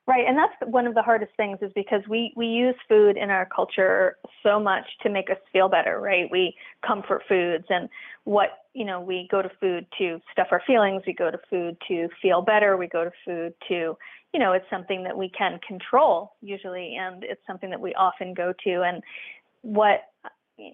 [0.09, 3.29] Right, and that's one of the hardest things is because we we use food in
[3.29, 6.27] our culture so much to make us feel better, right?
[6.31, 7.87] We comfort foods and
[8.23, 11.77] what, you know, we go to food to stuff our feelings, we go to food
[11.89, 13.95] to feel better, we go to food to,
[14.33, 18.33] you know, it's something that we can control usually and it's something that we often
[18.33, 19.03] go to and
[19.61, 20.05] what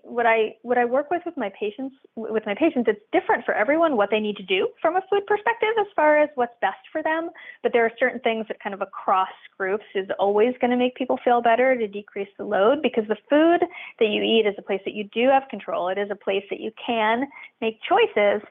[0.04, 3.54] what I what I work with with my patients with my patients it's different for
[3.54, 6.80] everyone what they need to do from a food perspective as far as what's best
[6.91, 7.30] for them
[7.62, 10.95] but there are certain things that kind of across groups is always going to make
[10.95, 13.62] people feel better to decrease the load because the food
[14.00, 15.88] that you eat is a place that you do have control.
[15.89, 17.28] It is a place that you can
[17.62, 18.41] make choices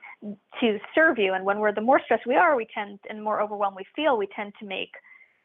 [0.61, 3.43] to serve you and when we're the more stressed we are we tend and more
[3.43, 4.93] overwhelmed we feel we tend to make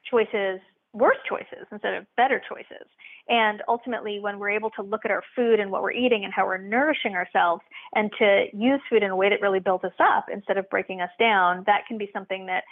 [0.09, 0.61] choices
[0.93, 2.87] worse choices instead of better choices.
[3.27, 6.33] And ultimately, when we're able to look at our food and what we're eating and
[6.33, 7.61] how we're nourishing ourselves
[7.93, 11.01] and to use food in a way that really builds us up instead of breaking
[11.01, 12.63] us down, that can be something that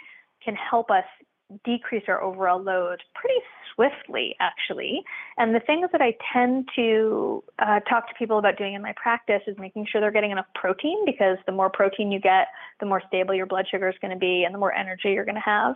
[0.44, 1.04] can help us
[1.64, 3.40] decrease our overall load pretty
[3.74, 5.02] swiftly, actually.
[5.38, 8.92] And the things that I tend to uh, talk to people about doing in my
[9.00, 12.48] practice is making sure they're getting enough protein because the more protein you get,
[12.80, 15.24] the more stable your blood sugar is going to be and the more energy you're
[15.24, 15.74] going to have.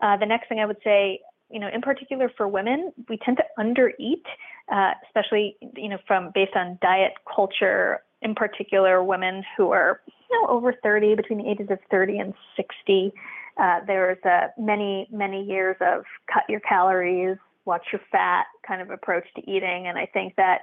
[0.00, 1.20] Uh, the next thing I would say
[1.54, 4.24] you know, in particular for women, we tend to undereat,
[4.72, 8.00] uh, especially, you know, from based on diet culture.
[8.22, 12.34] In particular, women who are, you know, over 30, between the ages of 30 and
[12.56, 13.12] 60.
[13.56, 17.36] Uh, there's uh, many, many years of cut your calories,
[17.66, 20.62] watch your fat kind of approach to eating, and I think that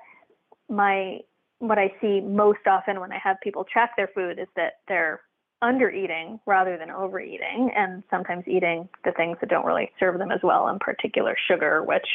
[0.69, 1.19] my
[1.59, 5.21] what I see most often when I have people track their food is that they're
[5.61, 10.31] under eating rather than overeating and sometimes eating the things that don't really serve them
[10.31, 12.07] as well in particular sugar which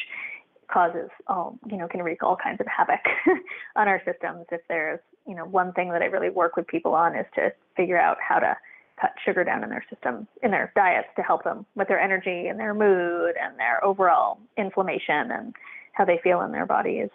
[0.73, 3.01] causes all you know can wreak all kinds of havoc
[3.77, 4.47] on our systems.
[4.51, 7.53] If there's you know one thing that i really work with people on is to
[7.77, 8.57] figure out how to
[9.01, 12.49] cut sugar down in their system in their diets to help them with their energy
[12.49, 15.55] and their mood and their overall inflammation and
[15.93, 17.11] how they feel in their bodies.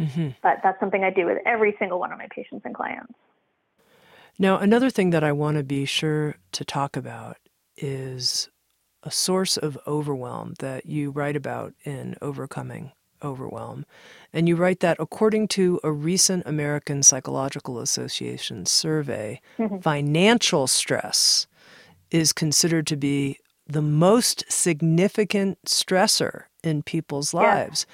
[0.00, 0.30] Mm-hmm.
[0.42, 3.12] but that's something i do with every single one of my patients and clients
[4.38, 7.36] now, another thing that I want to be sure to talk about
[7.76, 8.48] is
[9.02, 12.92] a source of overwhelm that you write about in Overcoming
[13.22, 13.84] Overwhelm.
[14.32, 19.78] And you write that according to a recent American Psychological Association survey, mm-hmm.
[19.78, 21.46] financial stress
[22.10, 27.86] is considered to be the most significant stressor in people's lives.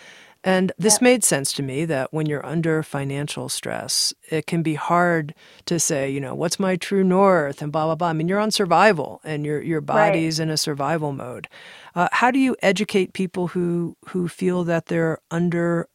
[0.48, 0.56] Yeah.
[0.56, 1.02] And this yep.
[1.02, 5.34] made sense to me that when you're under financial stress, it can be hard
[5.66, 8.08] to say, you know, what's my true north and blah blah blah.
[8.08, 10.44] I mean, you're on survival and your your body's right.
[10.44, 11.48] in a survival mode.
[11.94, 15.88] Uh, how do you educate people who who feel that they're under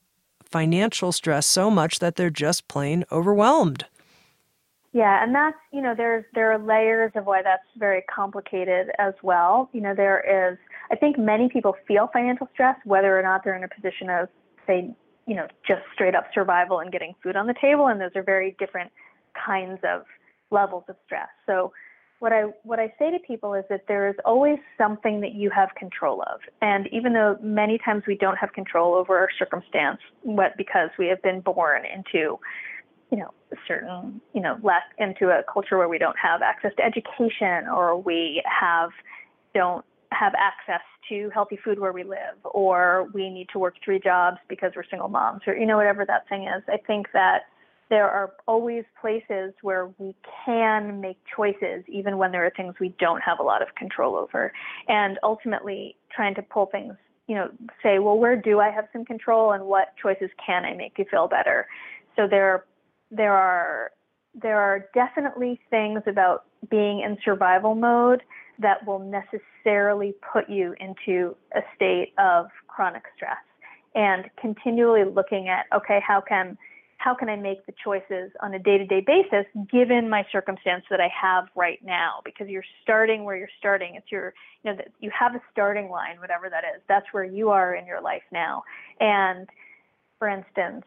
[0.43, 3.85] financial stress so much that they're just plain overwhelmed?
[4.93, 9.15] Yeah, and that's you know there's there are layers of why that's very complicated as
[9.23, 9.69] well.
[9.73, 10.57] You know, there is
[10.91, 14.29] I think many people feel financial stress, whether or not they're in a position of,
[14.67, 14.93] say,
[15.27, 17.87] you know, just straight up survival and getting food on the table.
[17.87, 18.91] And those are very different
[19.45, 20.03] kinds of
[20.51, 21.29] levels of stress.
[21.45, 21.73] So
[22.19, 25.49] what I what I say to people is that there is always something that you
[25.49, 26.39] have control of.
[26.61, 31.07] And even though many times we don't have control over our circumstance, what because we
[31.07, 32.39] have been born into
[33.11, 33.31] you know
[33.67, 38.01] certain you know less into a culture where we don't have access to education or
[38.01, 38.89] we have
[39.53, 43.99] don't have access to healthy food where we live, or we need to work three
[43.99, 46.63] jobs because we're single moms, or you know whatever that thing is.
[46.67, 47.43] I think that
[47.89, 52.95] there are always places where we can make choices, even when there are things we
[52.99, 54.51] don't have a lot of control over,
[54.87, 56.93] and ultimately trying to pull things.
[57.27, 57.49] You know,
[57.81, 61.05] say, well, where do I have some control, and what choices can I make to
[61.05, 61.67] feel better?
[62.15, 62.65] So there,
[63.11, 63.91] there are
[64.41, 68.23] there are definitely things about being in survival mode
[68.59, 73.37] that will necessarily put you into a state of chronic stress.
[73.95, 76.57] And continually looking at okay how can
[76.97, 81.09] how can I make the choices on a day-to-day basis given my circumstance that I
[81.09, 82.21] have right now?
[82.23, 83.95] Because you're starting where you're starting.
[83.95, 84.33] It's your
[84.63, 86.81] you know you have a starting line whatever that is.
[86.87, 88.63] That's where you are in your life now.
[88.99, 89.47] And
[90.17, 90.85] for instance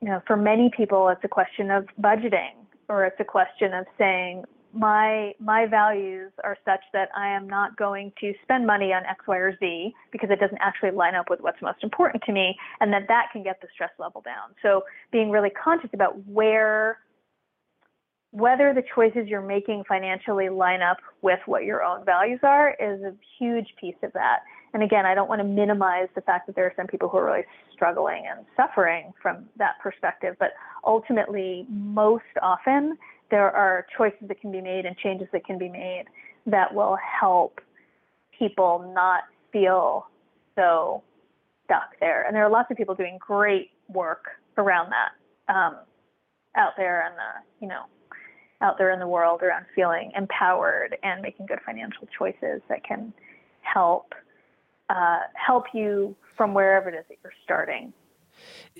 [0.00, 2.54] you know for many people it's a question of budgeting
[2.88, 4.44] or it's a question of saying
[4.76, 9.26] my my values are such that I am not going to spend money on X,
[9.26, 12.56] Y, or Z because it doesn't actually line up with what's most important to me,
[12.80, 14.54] and that that can get the stress level down.
[14.62, 16.98] So being really conscious about where
[18.32, 23.00] whether the choices you're making financially line up with what your own values are is
[23.02, 24.40] a huge piece of that.
[24.74, 27.16] And again, I don't want to minimize the fact that there are some people who
[27.16, 30.50] are really struggling and suffering from that perspective, but
[30.84, 32.98] ultimately, most often,
[33.30, 36.04] there are choices that can be made and changes that can be made
[36.46, 37.60] that will help
[38.38, 40.06] people not feel
[40.54, 41.02] so
[41.64, 42.24] stuck there.
[42.24, 44.24] And there are lots of people doing great work
[44.56, 45.76] around that um,
[46.56, 47.82] out there in the, you know,
[48.62, 53.12] out there in the world around feeling empowered and making good financial choices that can
[53.60, 54.14] help
[54.88, 57.92] uh, help you from wherever it is that you're starting.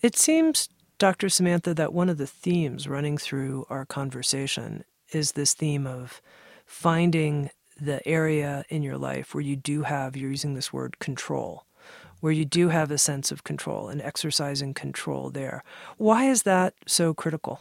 [0.02, 0.68] It seems
[0.98, 1.28] Dr.
[1.28, 6.22] Samantha, that one of the themes running through our conversation is this theme of
[6.64, 11.66] finding the area in your life where you do have, you're using this word control,
[12.20, 15.62] where you do have a sense of control and exercising control there.
[15.98, 17.60] Why is that so critical?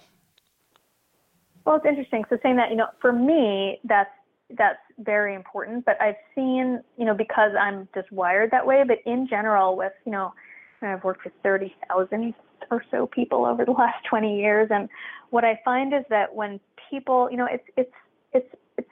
[1.66, 2.24] Well, it's interesting.
[2.30, 4.12] So saying that, you know, for me, that's
[4.52, 5.84] that's very important.
[5.84, 8.84] But I've seen, you know, because I'm just wired that way.
[8.88, 10.34] But in general, with you know,
[10.82, 12.36] I've worked with thirty thousand
[12.72, 14.70] or so people over the last 20 years.
[14.72, 14.90] And
[15.30, 16.60] what I find is that when
[16.90, 17.92] people, you know, it's it's
[18.34, 18.90] it's it's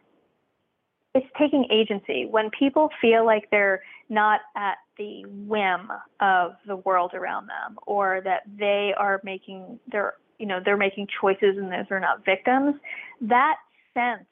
[1.14, 2.26] it's taking agency.
[2.30, 8.22] When people feel like they're not at the whim of the world around them, or
[8.24, 12.76] that they are making their you know they're making choices and those are not victims,
[13.22, 13.58] that
[13.94, 14.26] sense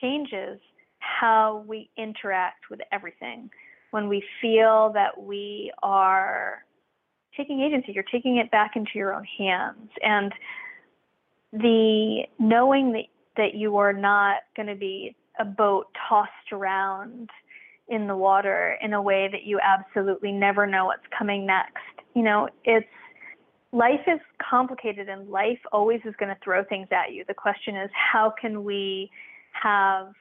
[0.00, 0.58] changes
[0.98, 3.50] how we interact with everything.
[3.90, 6.64] When we feel that we are
[7.36, 7.92] taking agency.
[7.92, 9.90] You're taking it back into your own hands.
[10.02, 10.32] And
[11.52, 13.04] the knowing that,
[13.36, 17.30] that you are not going to be a boat tossed around
[17.88, 21.82] in the water in a way that you absolutely never know what's coming next.
[22.14, 22.86] You know, it's
[23.72, 27.24] life is complicated and life always is going to throw things at you.
[27.26, 29.10] The question is, how can we
[29.52, 30.12] have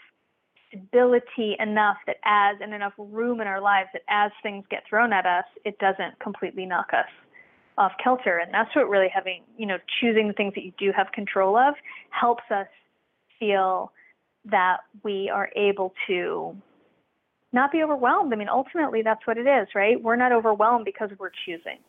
[0.70, 5.12] stability enough that as and enough room in our lives that as things get thrown
[5.12, 7.10] at us, it doesn't completely knock us
[7.78, 8.38] off kilter.
[8.38, 11.58] And that's what really having, you know, choosing the things that you do have control
[11.58, 11.74] of
[12.12, 12.68] helps us
[13.40, 13.92] feel
[14.46, 16.56] that we are able to
[17.52, 18.32] not be overwhelmed.
[18.32, 20.02] I mean, ultimately, that's what it is, right?
[20.02, 21.80] We're not overwhelmed because we're choosing.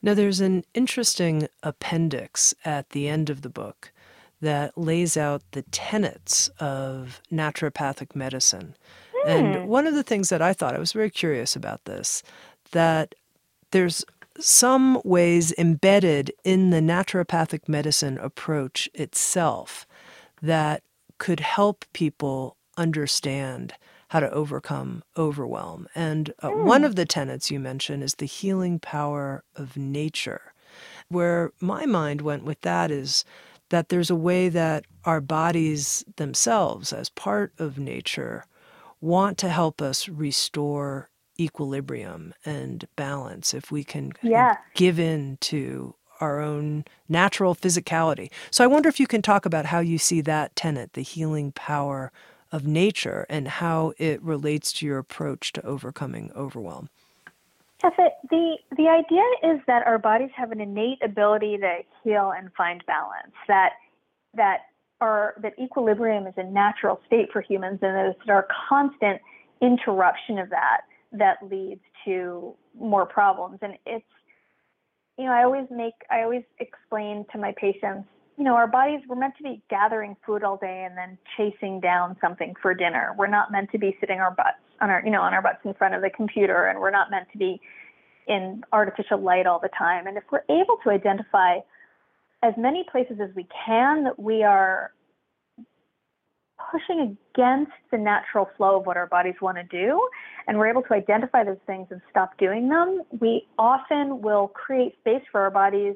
[0.00, 3.92] Now, there's an interesting appendix at the end of the book
[4.40, 8.76] that lays out the tenets of naturopathic medicine.
[9.24, 9.28] Mm.
[9.28, 9.66] And hmm.
[9.66, 12.22] one of the things that I thought, I was very curious about this,
[12.70, 13.14] that
[13.72, 14.04] there's
[14.38, 19.86] some ways embedded in the naturopathic medicine approach itself
[20.40, 20.82] that
[21.18, 23.74] could help people understand
[24.10, 25.88] how to overcome overwhelm.
[25.94, 26.64] And uh, mm.
[26.64, 30.52] one of the tenets you mentioned is the healing power of nature.
[31.08, 33.24] Where my mind went with that is
[33.70, 38.44] that there's a way that our bodies themselves, as part of nature,
[39.00, 41.08] want to help us restore
[41.40, 44.56] equilibrium and balance if we can yeah.
[44.74, 48.30] give in to our own natural physicality.
[48.50, 51.52] So I wonder if you can talk about how you see that tenet, the healing
[51.52, 52.10] power
[52.50, 56.88] of nature, and how it relates to your approach to overcoming overwhelm.
[57.82, 57.92] Yes,
[58.30, 62.84] the the idea is that our bodies have an innate ability to heal and find
[62.86, 63.32] balance.
[63.46, 63.74] That
[64.34, 64.62] that
[65.00, 69.20] our that equilibrium is a natural state for humans, and that it's our constant
[69.62, 73.58] interruption of that that leads to more problems.
[73.62, 74.04] And it's
[75.16, 78.08] you know I always make I always explain to my patients
[78.38, 81.80] you know, our bodies, we're meant to be gathering food all day and then chasing
[81.80, 83.12] down something for dinner.
[83.18, 85.58] We're not meant to be sitting our butts on our, you know, on our butts
[85.64, 87.60] in front of the computer and we're not meant to be
[88.28, 90.06] in artificial light all the time.
[90.06, 91.58] And if we're able to identify
[92.44, 94.92] as many places as we can that we are
[96.70, 100.00] pushing against the natural flow of what our bodies want to do,
[100.46, 104.94] and we're able to identify those things and stop doing them, we often will create
[105.00, 105.94] space for our bodies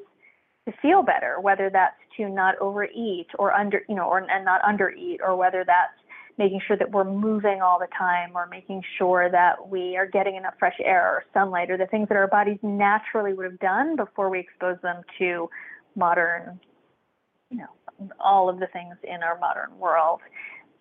[0.65, 4.61] to feel better, whether that's to not overeat or under, you know, or and not
[4.61, 5.93] undereat, or whether that's
[6.37, 10.35] making sure that we're moving all the time or making sure that we are getting
[10.35, 13.95] enough fresh air or sunlight or the things that our bodies naturally would have done
[13.95, 15.49] before we expose them to
[15.95, 16.59] modern,
[17.51, 20.21] you know, all of the things in our modern world.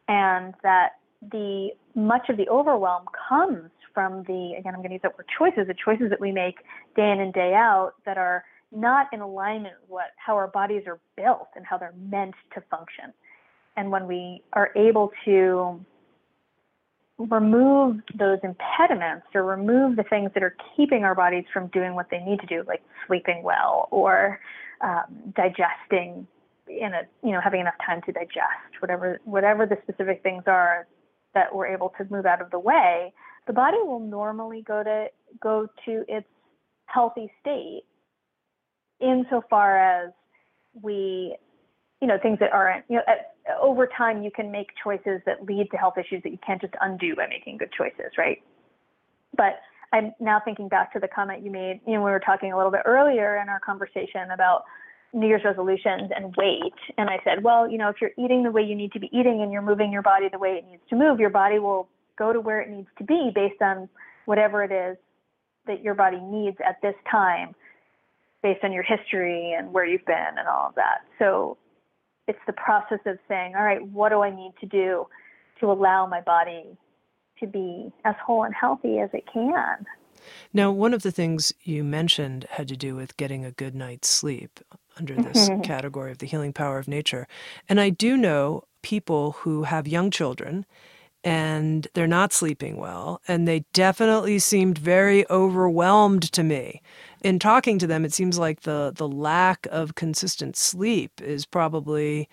[0.09, 0.93] And that
[1.31, 5.27] the much of the overwhelm comes from the again I'm going to use that word
[5.39, 6.57] choices, the choices that we make
[6.97, 8.45] day in and day out that are
[8.75, 12.63] not in alignment with what how our bodies are built and how they're meant to
[12.71, 13.13] function.
[13.77, 15.85] And when we are able to
[17.19, 22.09] remove those impediments or remove the things that are keeping our bodies from doing what
[22.11, 24.41] they need to do, like sleeping well or
[24.81, 26.27] um, digesting
[26.69, 30.87] in a you know having enough time to digest whatever whatever the specific things are
[31.35, 33.13] that we're able to move out of the way,
[33.47, 35.07] the body will normally go to
[35.41, 36.27] go to its
[36.87, 37.83] healthy state
[39.03, 40.13] insofar as
[40.81, 41.37] we
[42.01, 45.45] you know things that aren't you know at, over time you can make choices that
[45.45, 48.43] lead to health issues that you can't just undo by making good choices right?
[49.37, 49.61] But
[49.93, 52.57] i'm now thinking back to the comment you made you know we were talking a
[52.57, 54.65] little bit earlier in our conversation about
[55.13, 58.51] new year's resolutions and weight and i said well you know if you're eating the
[58.51, 60.83] way you need to be eating and you're moving your body the way it needs
[60.89, 61.89] to move your body will
[62.19, 63.89] go to where it needs to be based on
[64.25, 64.97] whatever it is
[65.67, 67.55] that your body needs at this time
[68.43, 71.03] based on your history and where you've been and all of that.
[71.19, 71.57] So
[72.27, 75.07] it's the process of saying, all right, what do I need to do
[75.61, 76.77] to allow my body
[77.41, 79.87] to be as whole and healthy as it can?
[80.53, 84.09] Now, one of the things you mentioned had to do with getting a good night's
[84.09, 84.61] sleep
[84.99, 85.63] under this mm-hmm.
[85.63, 87.27] category of the healing power of nature.
[87.69, 90.67] And I do know people who have young children
[91.25, 93.21] and they're not sleeping well.
[93.29, 96.83] And they definitely seemed very overwhelmed to me.
[97.23, 102.29] In talking to them, it seems like the, the lack of consistent sleep is probably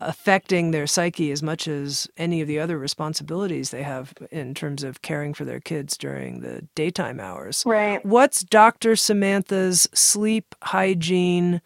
[0.00, 4.82] affecting their psyche as much as any of the other responsibilities they have in terms
[4.82, 7.62] of caring for their kids during the daytime hours.
[7.64, 8.04] Right.
[8.04, 8.96] What's Dr.
[8.96, 11.60] Samantha's sleep hygiene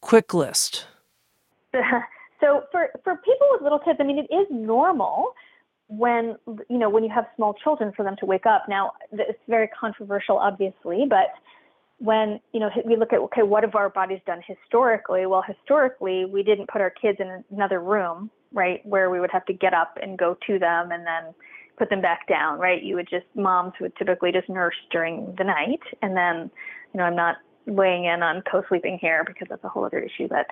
[0.00, 0.86] quick list?
[2.40, 5.34] so for, for people with little kids, I mean, it is normal
[5.88, 6.36] when
[6.70, 9.68] you know when you have small children for them to wake up now it's very
[9.78, 11.26] controversial obviously but
[12.02, 15.26] when you know we look at okay what have our bodies done historically?
[15.26, 19.44] Well historically we didn't put our kids in another room right where we would have
[19.46, 21.32] to get up and go to them and then
[21.78, 22.82] put them back down right?
[22.82, 25.82] You would just moms would typically just nurse during the night.
[26.02, 26.50] And then
[26.92, 27.36] you know i'm not
[27.66, 30.46] weighing in on co-sleeping here because that's a whole other issue but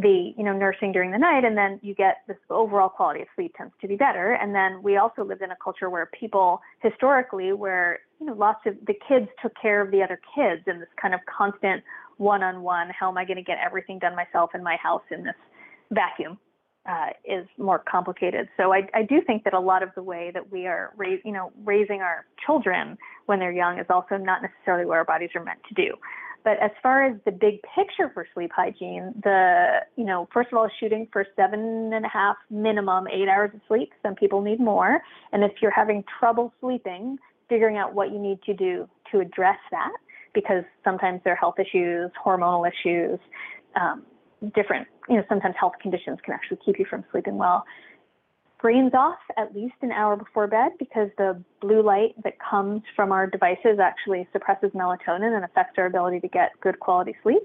[0.00, 3.28] the you know nursing during the night and then you get this overall quality of
[3.34, 6.60] sleep tends to be better and then we also lived in a culture where people
[6.80, 10.78] historically where you know lots of the kids took care of the other kids in
[10.80, 11.82] this kind of constant
[12.18, 15.34] one-on-one how am i going to get everything done myself in my house in this
[15.90, 16.38] vacuum
[16.88, 18.48] uh, is more complicated.
[18.56, 20.94] So I, I do think that a lot of the way that we are,
[21.24, 22.96] you know, raising our children
[23.26, 25.94] when they're young is also not necessarily what our bodies are meant to do.
[26.44, 30.58] But as far as the big picture for sleep hygiene, the you know first of
[30.58, 33.92] all shooting for seven and a half minimum eight hours of sleep.
[34.02, 35.00] Some people need more,
[35.32, 37.18] and if you're having trouble sleeping,
[37.48, 39.92] figuring out what you need to do to address that,
[40.34, 43.18] because sometimes there are health issues, hormonal issues,
[43.76, 44.04] um,
[44.54, 47.64] different you know sometimes health conditions can actually keep you from sleeping well
[48.60, 53.10] screens off at least an hour before bed because the blue light that comes from
[53.10, 57.42] our devices actually suppresses melatonin and affects our ability to get good quality sleep.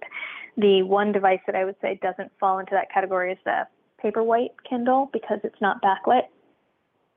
[0.57, 3.65] The one device that I would say doesn't fall into that category is the
[4.03, 6.23] Paperwhite Kindle because it's not backlit.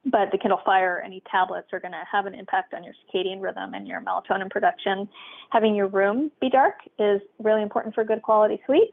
[0.04, 3.42] But the Kindle Fire, any tablets are going to have an impact on your circadian
[3.42, 5.08] rhythm and your melatonin production.
[5.50, 8.90] Having your room be dark is really important for good quality sleep.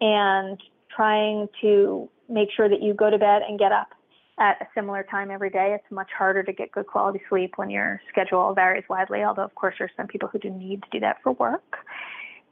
[0.00, 0.60] And
[0.94, 3.94] trying to make sure that you go to bed and get up
[4.38, 5.74] at a similar time every day.
[5.74, 9.54] It's much harder to get good quality sleep when your schedule varies widely, although, of
[9.54, 11.78] course, there's some people who do need to do that for work.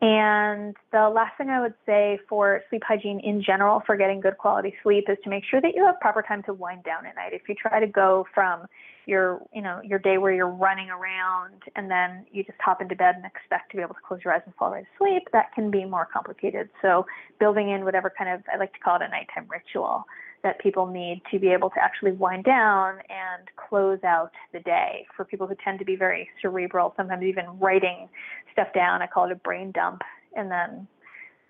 [0.02, 4.36] And the last thing I would say for sleep hygiene in general for getting good
[4.36, 7.14] quality sleep is to make sure that you have proper time to wind down at
[7.14, 7.32] night.
[7.32, 8.66] If you try to go from
[9.06, 12.96] your, you know, your day where you're running around and then you just hop into
[12.96, 15.52] bed and expect to be able to close your eyes and fall right asleep, that
[15.54, 16.68] can be more complicated.
[16.82, 17.06] So
[17.38, 20.04] building in whatever kind of I like to call it a nighttime ritual
[20.42, 25.06] that people need to be able to actually wind down and close out the day.
[25.16, 28.08] For people who tend to be very cerebral, sometimes even writing
[28.52, 30.02] stuff down, I call it a brain dump,
[30.36, 30.88] and then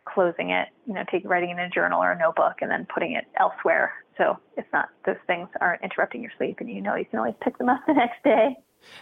[0.04, 3.12] closing it, you know, taking writing in a journal or a notebook and then putting
[3.12, 3.92] it elsewhere.
[4.18, 7.34] So it's not those things aren't interrupting your sleep and you know you can always
[7.42, 8.56] pick them up the next day.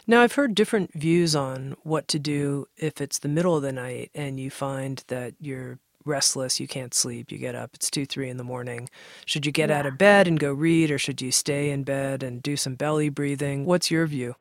[0.07, 3.73] Now, I've heard different views on what to do if it's the middle of the
[3.73, 8.07] night and you find that you're restless, you can't sleep, you get up, it's two,
[8.07, 8.89] three in the morning.
[9.27, 9.79] Should you get yeah.
[9.79, 12.75] out of bed and go read, or should you stay in bed and do some
[12.75, 13.65] belly breathing?
[13.65, 14.37] What's your view?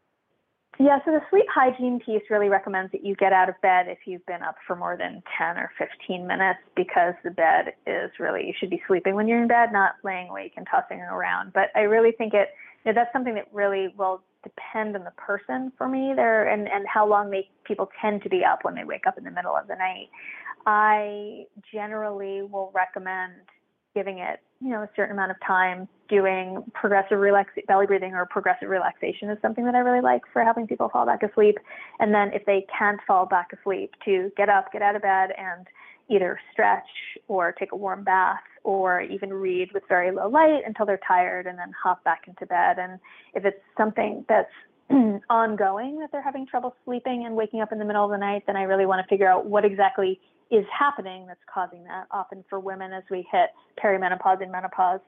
[0.82, 4.00] Yeah, so the sleep hygiene piece really recommends that you get out of bed if
[4.06, 8.48] you've been up for more than 10 or 15 minutes because the bed is really,
[8.48, 11.52] you should be sleeping when you're in bed, not laying awake and tossing around.
[11.52, 12.48] But I really think it,
[12.86, 16.68] you know, that's something that really will depend on the person for me there and,
[16.68, 19.32] and how long they people tend to be up when they wake up in the
[19.32, 20.10] middle of the night.
[20.66, 23.34] I generally will recommend
[23.96, 28.26] giving it, you know, a certain amount of time doing progressive relax belly breathing or
[28.26, 31.58] progressive relaxation is something that I really like for helping people fall back asleep.
[32.00, 35.32] And then if they can't fall back asleep, to get up, get out of bed,
[35.38, 35.68] and
[36.10, 36.88] either stretch
[37.28, 41.48] or take a warm bath or even read with very low light until they're tired
[41.48, 42.78] and then hop back into bed.
[42.80, 43.00] And
[43.34, 44.52] if it's something that's
[45.30, 48.44] ongoing that they're having trouble sleeping and waking up in the middle of the night,
[48.48, 50.20] then I really want to figure out what exactly
[50.52, 52.08] is happening that's causing that.
[52.12, 53.52] Often for women, as we hit
[53.82, 55.00] perimenopause and menopause,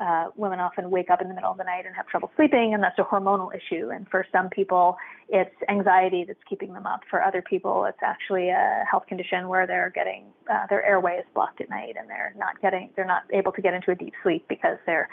[0.00, 2.72] uh, women often wake up in the middle of the night and have trouble sleeping,
[2.72, 3.90] and that's a hormonal issue.
[3.90, 4.96] And for some people,
[5.28, 7.00] it's anxiety that's keeping them up.
[7.10, 11.26] For other people, it's actually a health condition where they're getting uh, their airway is
[11.34, 14.14] blocked at night and they're not getting they're not able to get into a deep
[14.22, 15.08] sleep because they're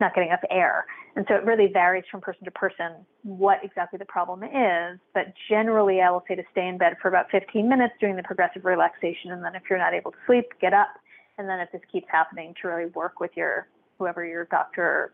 [0.00, 0.86] not getting enough air.
[1.16, 4.98] And so it really varies from person to person what exactly the problem is.
[5.12, 8.22] But generally, I will say to stay in bed for about 15 minutes during the
[8.22, 9.32] progressive relaxation.
[9.32, 10.88] And then if you're not able to sleep, get up.
[11.36, 13.66] And then if this keeps happening, to really work with your
[14.00, 15.12] whoever your doctor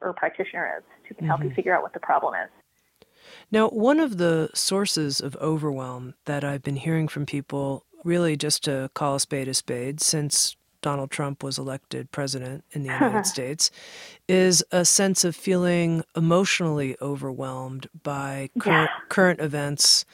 [0.00, 1.50] or practitioner is who can help mm-hmm.
[1.50, 2.50] you figure out what the problem is.
[3.52, 8.64] Now, one of the sources of overwhelm that I've been hearing from people, really just
[8.64, 13.26] to call a spade a spade, since Donald Trump was elected president in the United
[13.36, 13.70] States,
[14.26, 18.86] is a sense of feeling emotionally overwhelmed by cur- yeah.
[19.10, 20.06] current events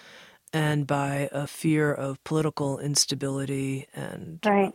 [0.52, 4.74] and by a fear of political instability and right.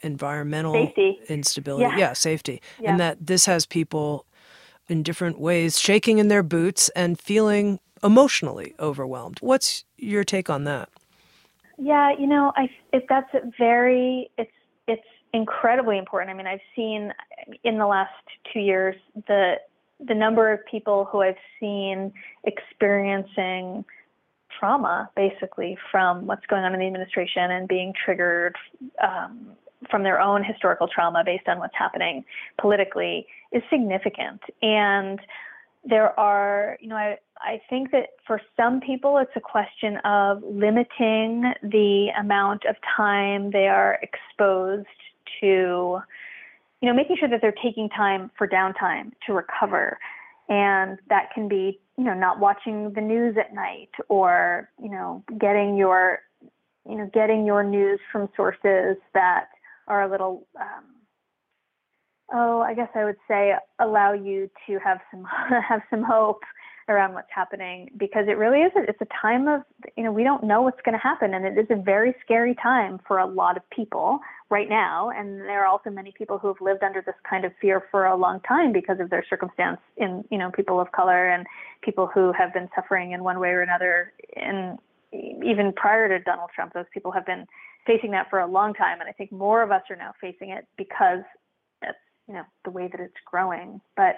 [0.00, 1.18] Environmental safety.
[1.28, 1.84] instability.
[1.84, 2.62] Yeah, yeah safety.
[2.80, 2.90] Yeah.
[2.90, 4.26] And that this has people
[4.88, 9.38] in different ways shaking in their boots and feeling emotionally overwhelmed.
[9.40, 10.88] What's your take on that?
[11.78, 14.50] Yeah, you know, I if that's very it's
[14.86, 16.30] it's incredibly important.
[16.30, 17.12] I mean, I've seen
[17.62, 18.12] in the last
[18.52, 18.96] two years
[19.26, 19.54] the
[20.00, 22.12] the number of people who I've seen
[22.44, 23.84] experiencing
[24.58, 28.56] trauma, basically from what's going on in the administration and being triggered
[29.02, 29.52] um,
[29.90, 32.24] from their own historical trauma based on what's happening
[32.60, 34.40] politically, is significant.
[34.62, 35.20] And
[35.84, 40.42] there are, you know, I, I think that for some people it's a question of
[40.42, 44.86] limiting the amount of time they are exposed
[45.40, 45.98] to,
[46.80, 49.98] you know, making sure that they're taking time for downtime to recover.
[50.48, 55.22] And that can be, you know, not watching the news at night or, you know,
[55.38, 56.20] getting your,
[56.88, 59.48] you know, getting your news from sources that
[59.88, 60.84] are a little, um,
[62.32, 65.24] oh, I guess I would say allow you to have some
[65.68, 66.42] have some hope
[66.88, 69.60] around what's happening because it really is a, it's a time of
[69.96, 72.54] you know we don't know what's going to happen and it is a very scary
[72.54, 74.20] time for a lot of people
[74.50, 75.10] right now.
[75.10, 78.06] And there are also many people who have lived under this kind of fear for
[78.06, 81.46] a long time because of their circumstance in you know people of color and
[81.82, 84.78] people who have been suffering in one way or another and
[85.12, 86.72] even prior to Donald Trump.
[86.74, 87.46] Those people have been
[87.86, 90.50] facing that for a long time and I think more of us are now facing
[90.50, 91.22] it because
[91.80, 93.80] that's you know the way that it's growing.
[93.96, 94.16] But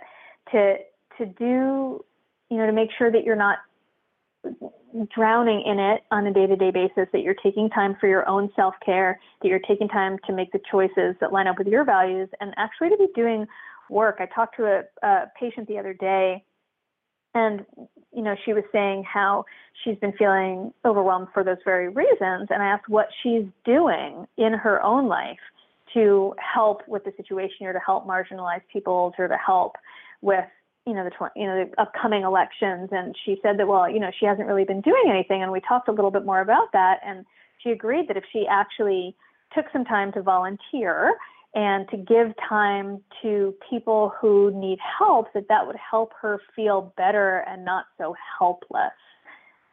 [0.53, 0.77] to
[1.19, 2.05] to do
[2.51, 3.59] you know, to make sure that you're not
[5.15, 9.21] drowning in it on a day-to-day basis that you're taking time for your own self-care
[9.43, 12.53] that you're taking time to make the choices that line up with your values and
[12.57, 13.47] actually to be doing
[13.89, 14.17] work.
[14.19, 16.43] I talked to a, a patient the other day
[17.35, 17.65] and
[18.13, 19.45] you know she was saying how
[19.85, 22.49] she's been feeling overwhelmed for those very reasons.
[22.51, 25.39] And i asked what she's doing in her own life
[25.95, 29.77] to help with the situation or to help marginalized peoples or to help
[30.23, 30.45] with
[30.87, 32.89] you know the tw- you know the upcoming elections.
[32.93, 35.43] And she said that well you know she hasn't really been doing anything.
[35.43, 37.01] And we talked a little bit more about that.
[37.05, 37.25] And
[37.63, 39.15] she agreed that if she actually
[39.55, 41.15] took some time to volunteer
[41.55, 46.93] and to give time to people who need help that that would help her feel
[46.97, 48.93] better and not so helpless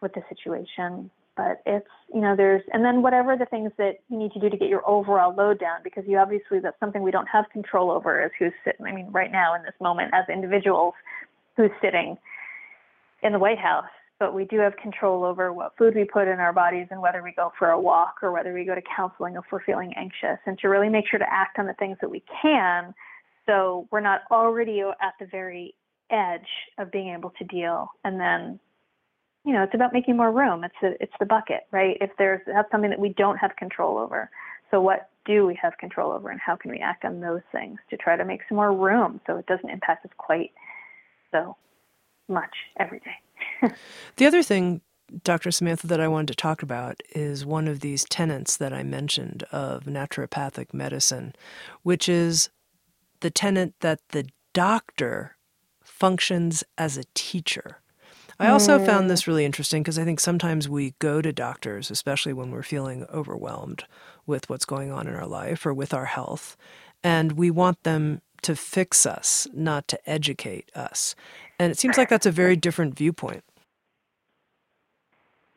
[0.01, 1.11] with the situation.
[1.35, 4.49] But it's you know there's and then whatever the things that you need to do
[4.49, 7.91] to get your overall load down because you obviously that's something we don't have control
[7.91, 10.93] over as who's sitting i mean right now in this moment as individuals
[11.55, 12.17] who's sitting
[13.21, 13.85] in the white house
[14.19, 17.21] but we do have control over what food we put in our bodies and whether
[17.21, 20.39] we go for a walk or whether we go to counseling if we're feeling anxious
[20.45, 22.93] and to really make sure to act on the things that we can
[23.45, 25.73] so we're not already at the very
[26.09, 26.47] edge
[26.77, 28.59] of being able to deal and then
[29.45, 30.65] you know, it's about making more room.
[30.65, 31.95] It's a, it's the bucket, right?
[32.01, 34.29] If there's that's something that we don't have control over.
[34.69, 37.79] So what do we have control over and how can we act on those things
[37.89, 40.51] to try to make some more room so it doesn't impact us quite
[41.31, 41.55] so
[42.27, 43.15] much every day.
[44.15, 44.81] The other thing,
[45.23, 45.51] Dr.
[45.51, 49.43] Samantha, that I wanted to talk about is one of these tenets that I mentioned
[49.51, 51.33] of naturopathic medicine,
[51.83, 52.49] which is
[53.21, 55.37] the tenet that the doctor
[55.83, 57.81] functions as a teacher.
[58.39, 58.85] I also mm.
[58.85, 62.61] found this really interesting because I think sometimes we go to doctors, especially when we're
[62.61, 63.85] feeling overwhelmed
[64.27, 66.55] with what's going on in our life or with our health,
[67.03, 71.15] and we want them to fix us, not to educate us.
[71.59, 73.43] And it seems like that's a very different viewpoint.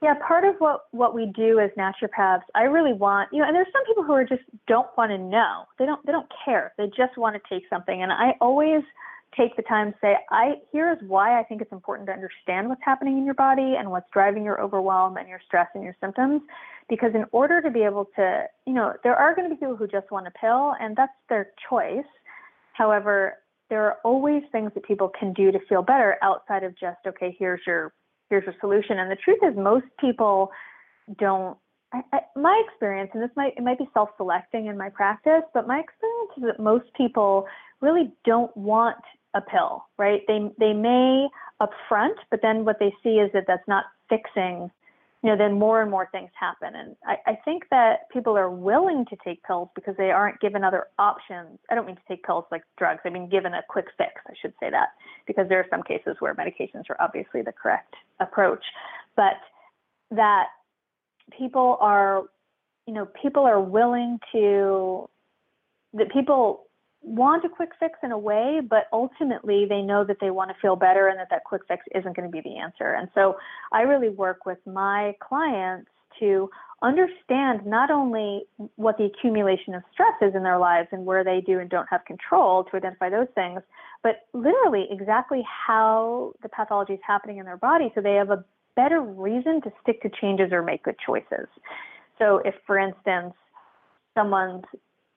[0.03, 3.55] Yeah, part of what, what we do as naturopaths, I really want, you know, and
[3.55, 5.65] there's some people who are just don't want to know.
[5.79, 6.73] They don't they don't care.
[6.79, 8.03] They just want to take something.
[8.03, 8.83] And I always
[9.37, 12.71] take the time to say, I here is why I think it's important to understand
[12.71, 15.97] what's happening in your body and what's driving your overwhelm and your stress and your
[16.01, 16.41] symptoms.
[16.89, 19.77] Because in order to be able to, you know, there are going to be people
[19.77, 22.09] who just want a pill, and that's their choice.
[22.73, 23.35] However,
[23.71, 27.35] there are always things that people can do to feel better outside of just, okay,
[27.39, 27.93] here's your
[28.29, 28.99] here's your solution.
[28.99, 30.51] And the truth is, most people
[31.19, 31.57] don't.
[31.93, 35.67] I, I, my experience, and this might it might be self-selecting in my practice, but
[35.67, 37.47] my experience is that most people
[37.81, 38.99] really don't want
[39.35, 40.23] a pill, right?
[40.29, 41.29] They they may
[41.61, 44.71] upfront, but then what they see is that that's not fixing.
[45.23, 48.49] You know, then more and more things happen, and I, I think that people are
[48.49, 51.59] willing to take pills because they aren't given other options.
[51.71, 53.01] I don't mean to take pills like drugs.
[53.05, 54.13] I mean given a quick fix.
[54.27, 54.89] I should say that
[55.27, 58.65] because there are some cases where medications are obviously the correct approach,
[59.15, 59.35] but
[60.11, 60.47] that
[61.37, 62.23] people are,
[62.87, 65.07] you know, people are willing to
[65.95, 66.65] that people
[67.03, 70.57] want a quick fix in a way, but ultimately they know that they want to
[70.61, 72.93] feel better and that that quick fix isn't going to be the answer.
[72.93, 73.37] And so
[73.73, 76.51] I really work with my clients to
[76.83, 78.45] understand not only
[78.77, 81.89] what the accumulation of stress is in their lives and where they do and don't
[81.91, 83.61] have control to identify those things,
[84.03, 88.45] but literally exactly how the pathology is happening in their body so they have a
[88.77, 91.47] better reason to stick to changes or make good choices.
[92.19, 93.35] So if, for instance,
[94.15, 94.65] someone's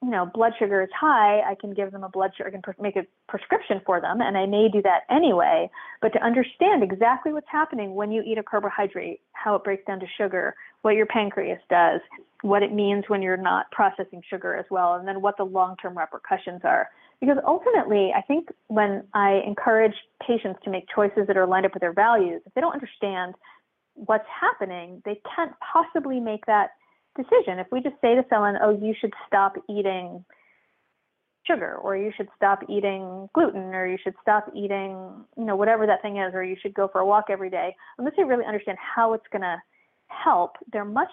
[0.03, 2.61] you know, blood sugar is high, I can give them a blood sugar, I can
[2.79, 5.69] make a prescription for them, and I may do that anyway.
[6.01, 9.99] But to understand exactly what's happening when you eat a carbohydrate, how it breaks down
[10.01, 12.01] to sugar, what your pancreas does,
[12.41, 15.77] what it means when you're not processing sugar as well, and then what the long
[15.81, 16.89] term repercussions are.
[17.21, 19.95] Because ultimately, I think when I encourage
[20.27, 23.35] patients to make choices that are lined up with their values, if they don't understand
[23.93, 26.71] what's happening, they can't possibly make that
[27.15, 27.59] decision.
[27.59, 30.25] If we just say to someone, oh, you should stop eating
[31.45, 35.85] sugar or you should stop eating gluten or you should stop eating you know whatever
[35.85, 38.45] that thing is or you should go for a walk every day unless they really
[38.45, 39.57] understand how it's going to
[40.07, 41.11] help they're much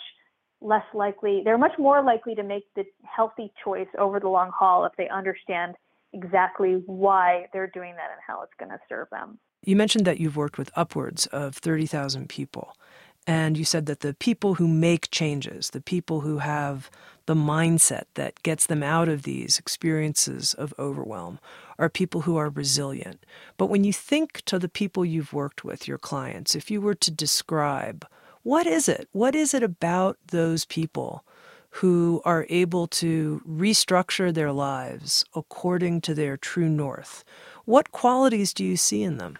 [0.61, 4.85] less likely they're much more likely to make the healthy choice over the long haul
[4.85, 5.75] if they understand
[6.13, 10.21] exactly why they're doing that and how it's going to serve them you mentioned that
[10.21, 12.77] you've worked with upwards of 30,000 people
[13.31, 16.91] and you said that the people who make changes, the people who have
[17.27, 21.39] the mindset that gets them out of these experiences of overwhelm,
[21.79, 23.25] are people who are resilient.
[23.57, 26.97] But when you think to the people you've worked with, your clients, if you were
[26.97, 28.05] to describe
[28.43, 29.09] what is it?
[29.13, 31.25] What is it about those people
[31.75, 37.23] who are able to restructure their lives according to their true north?
[37.65, 39.39] What qualities do you see in them?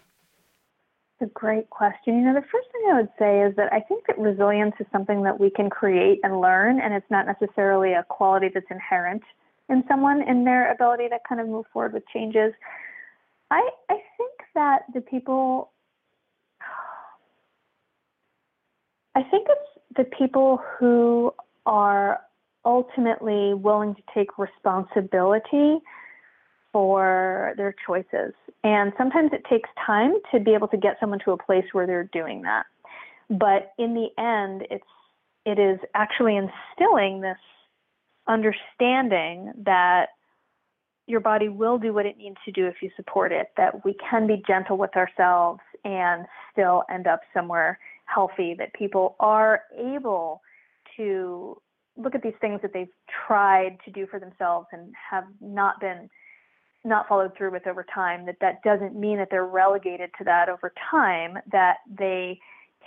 [1.21, 2.19] A great question.
[2.19, 4.87] You know, the first thing I would say is that I think that resilience is
[4.93, 9.23] something that we can create and learn, and it's not necessarily a quality that's inherent
[9.69, 12.53] in someone in their ability to kind of move forward with changes.
[13.51, 15.71] I I think that the people
[19.15, 21.33] I think it's the people who
[21.67, 22.21] are
[22.65, 25.79] ultimately willing to take responsibility
[26.73, 28.33] for their choices.
[28.63, 31.87] And sometimes it takes time to be able to get someone to a place where
[31.87, 32.67] they're doing that.
[33.29, 34.85] But in the end, it's
[35.47, 37.39] it is actually instilling this
[38.29, 40.11] understanding that
[41.07, 43.97] your body will do what it needs to do if you support it, that we
[44.09, 50.43] can be gentle with ourselves and still end up somewhere healthy, that people are able
[50.97, 51.61] to
[51.97, 52.93] look at these things that they've
[53.27, 56.09] tried to do for themselves and have not been
[56.85, 60.49] not followed through with over time, that that doesn't mean that they're relegated to that
[60.49, 62.39] over time, that they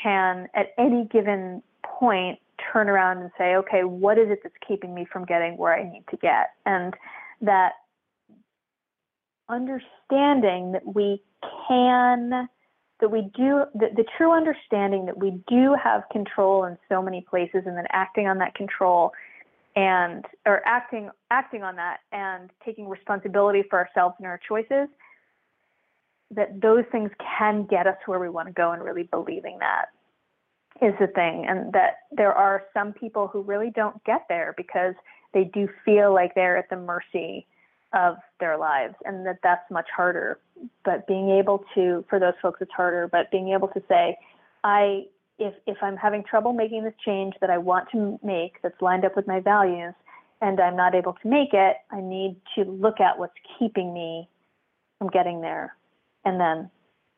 [0.01, 2.39] can at any given point
[2.71, 5.83] turn around and say, okay, what is it that's keeping me from getting where I
[5.83, 6.51] need to get?
[6.65, 6.93] And
[7.41, 7.73] that
[9.49, 11.21] understanding that we
[11.67, 12.47] can,
[12.99, 17.21] that we do, the, the true understanding that we do have control in so many
[17.21, 19.11] places and then acting on that control
[19.75, 24.87] and or acting acting on that and taking responsibility for ourselves and our choices
[26.31, 29.85] that those things can get us where we want to go and really believing that
[30.81, 31.45] is the thing.
[31.47, 34.95] And that there are some people who really don't get there because
[35.33, 37.45] they do feel like they're at the mercy
[37.93, 40.39] of their lives and that that's much harder.
[40.83, 44.17] But being able to for those folks it's harder but being able to say
[44.63, 45.03] i
[45.39, 49.05] if if i'm having trouble making this change that i want to make that's lined
[49.05, 49.93] up with my values
[50.41, 54.27] and i'm not able to make it i need to look at what's keeping me
[54.99, 55.75] from getting there
[56.25, 56.69] and then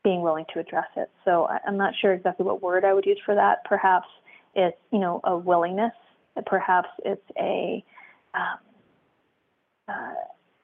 [0.02, 1.10] being willing to address it.
[1.24, 3.64] So I, i'm not sure exactly what word i would use for that.
[3.64, 4.06] Perhaps
[4.54, 5.92] it's you know a willingness.
[6.46, 7.84] Perhaps it's a
[8.34, 8.58] um,
[9.88, 10.14] uh,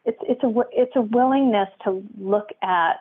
[0.05, 2.95] it's it's a it's a willingness to look at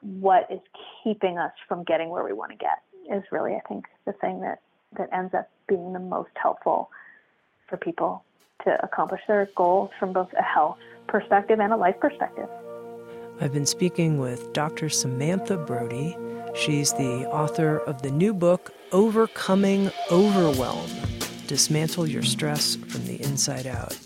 [0.00, 0.60] what is
[1.02, 4.40] keeping us from getting where we want to get is really I think the thing
[4.40, 4.60] that
[4.96, 6.90] that ends up being the most helpful
[7.68, 8.24] for people
[8.64, 10.78] to accomplish their goals from both a health
[11.08, 12.48] perspective and a life perspective.
[13.40, 14.88] I've been speaking with Dr.
[14.88, 16.16] Samantha Brody.
[16.54, 20.88] She's the author of the new book Overcoming Overwhelm
[21.48, 23.98] Dismantle Your Stress from the Inside Out.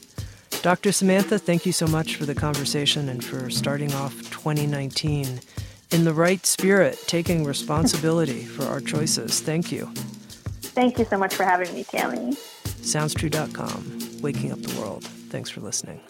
[0.62, 0.92] Dr.
[0.92, 5.40] Samantha, thank you so much for the conversation and for starting off 2019
[5.90, 9.40] in the right spirit, taking responsibility for our choices.
[9.40, 9.86] Thank you.
[10.60, 12.36] Thank you so much for having me, Tami.
[12.64, 15.04] SoundsTrue.com, waking up the world.
[15.04, 16.00] Thanks for listening.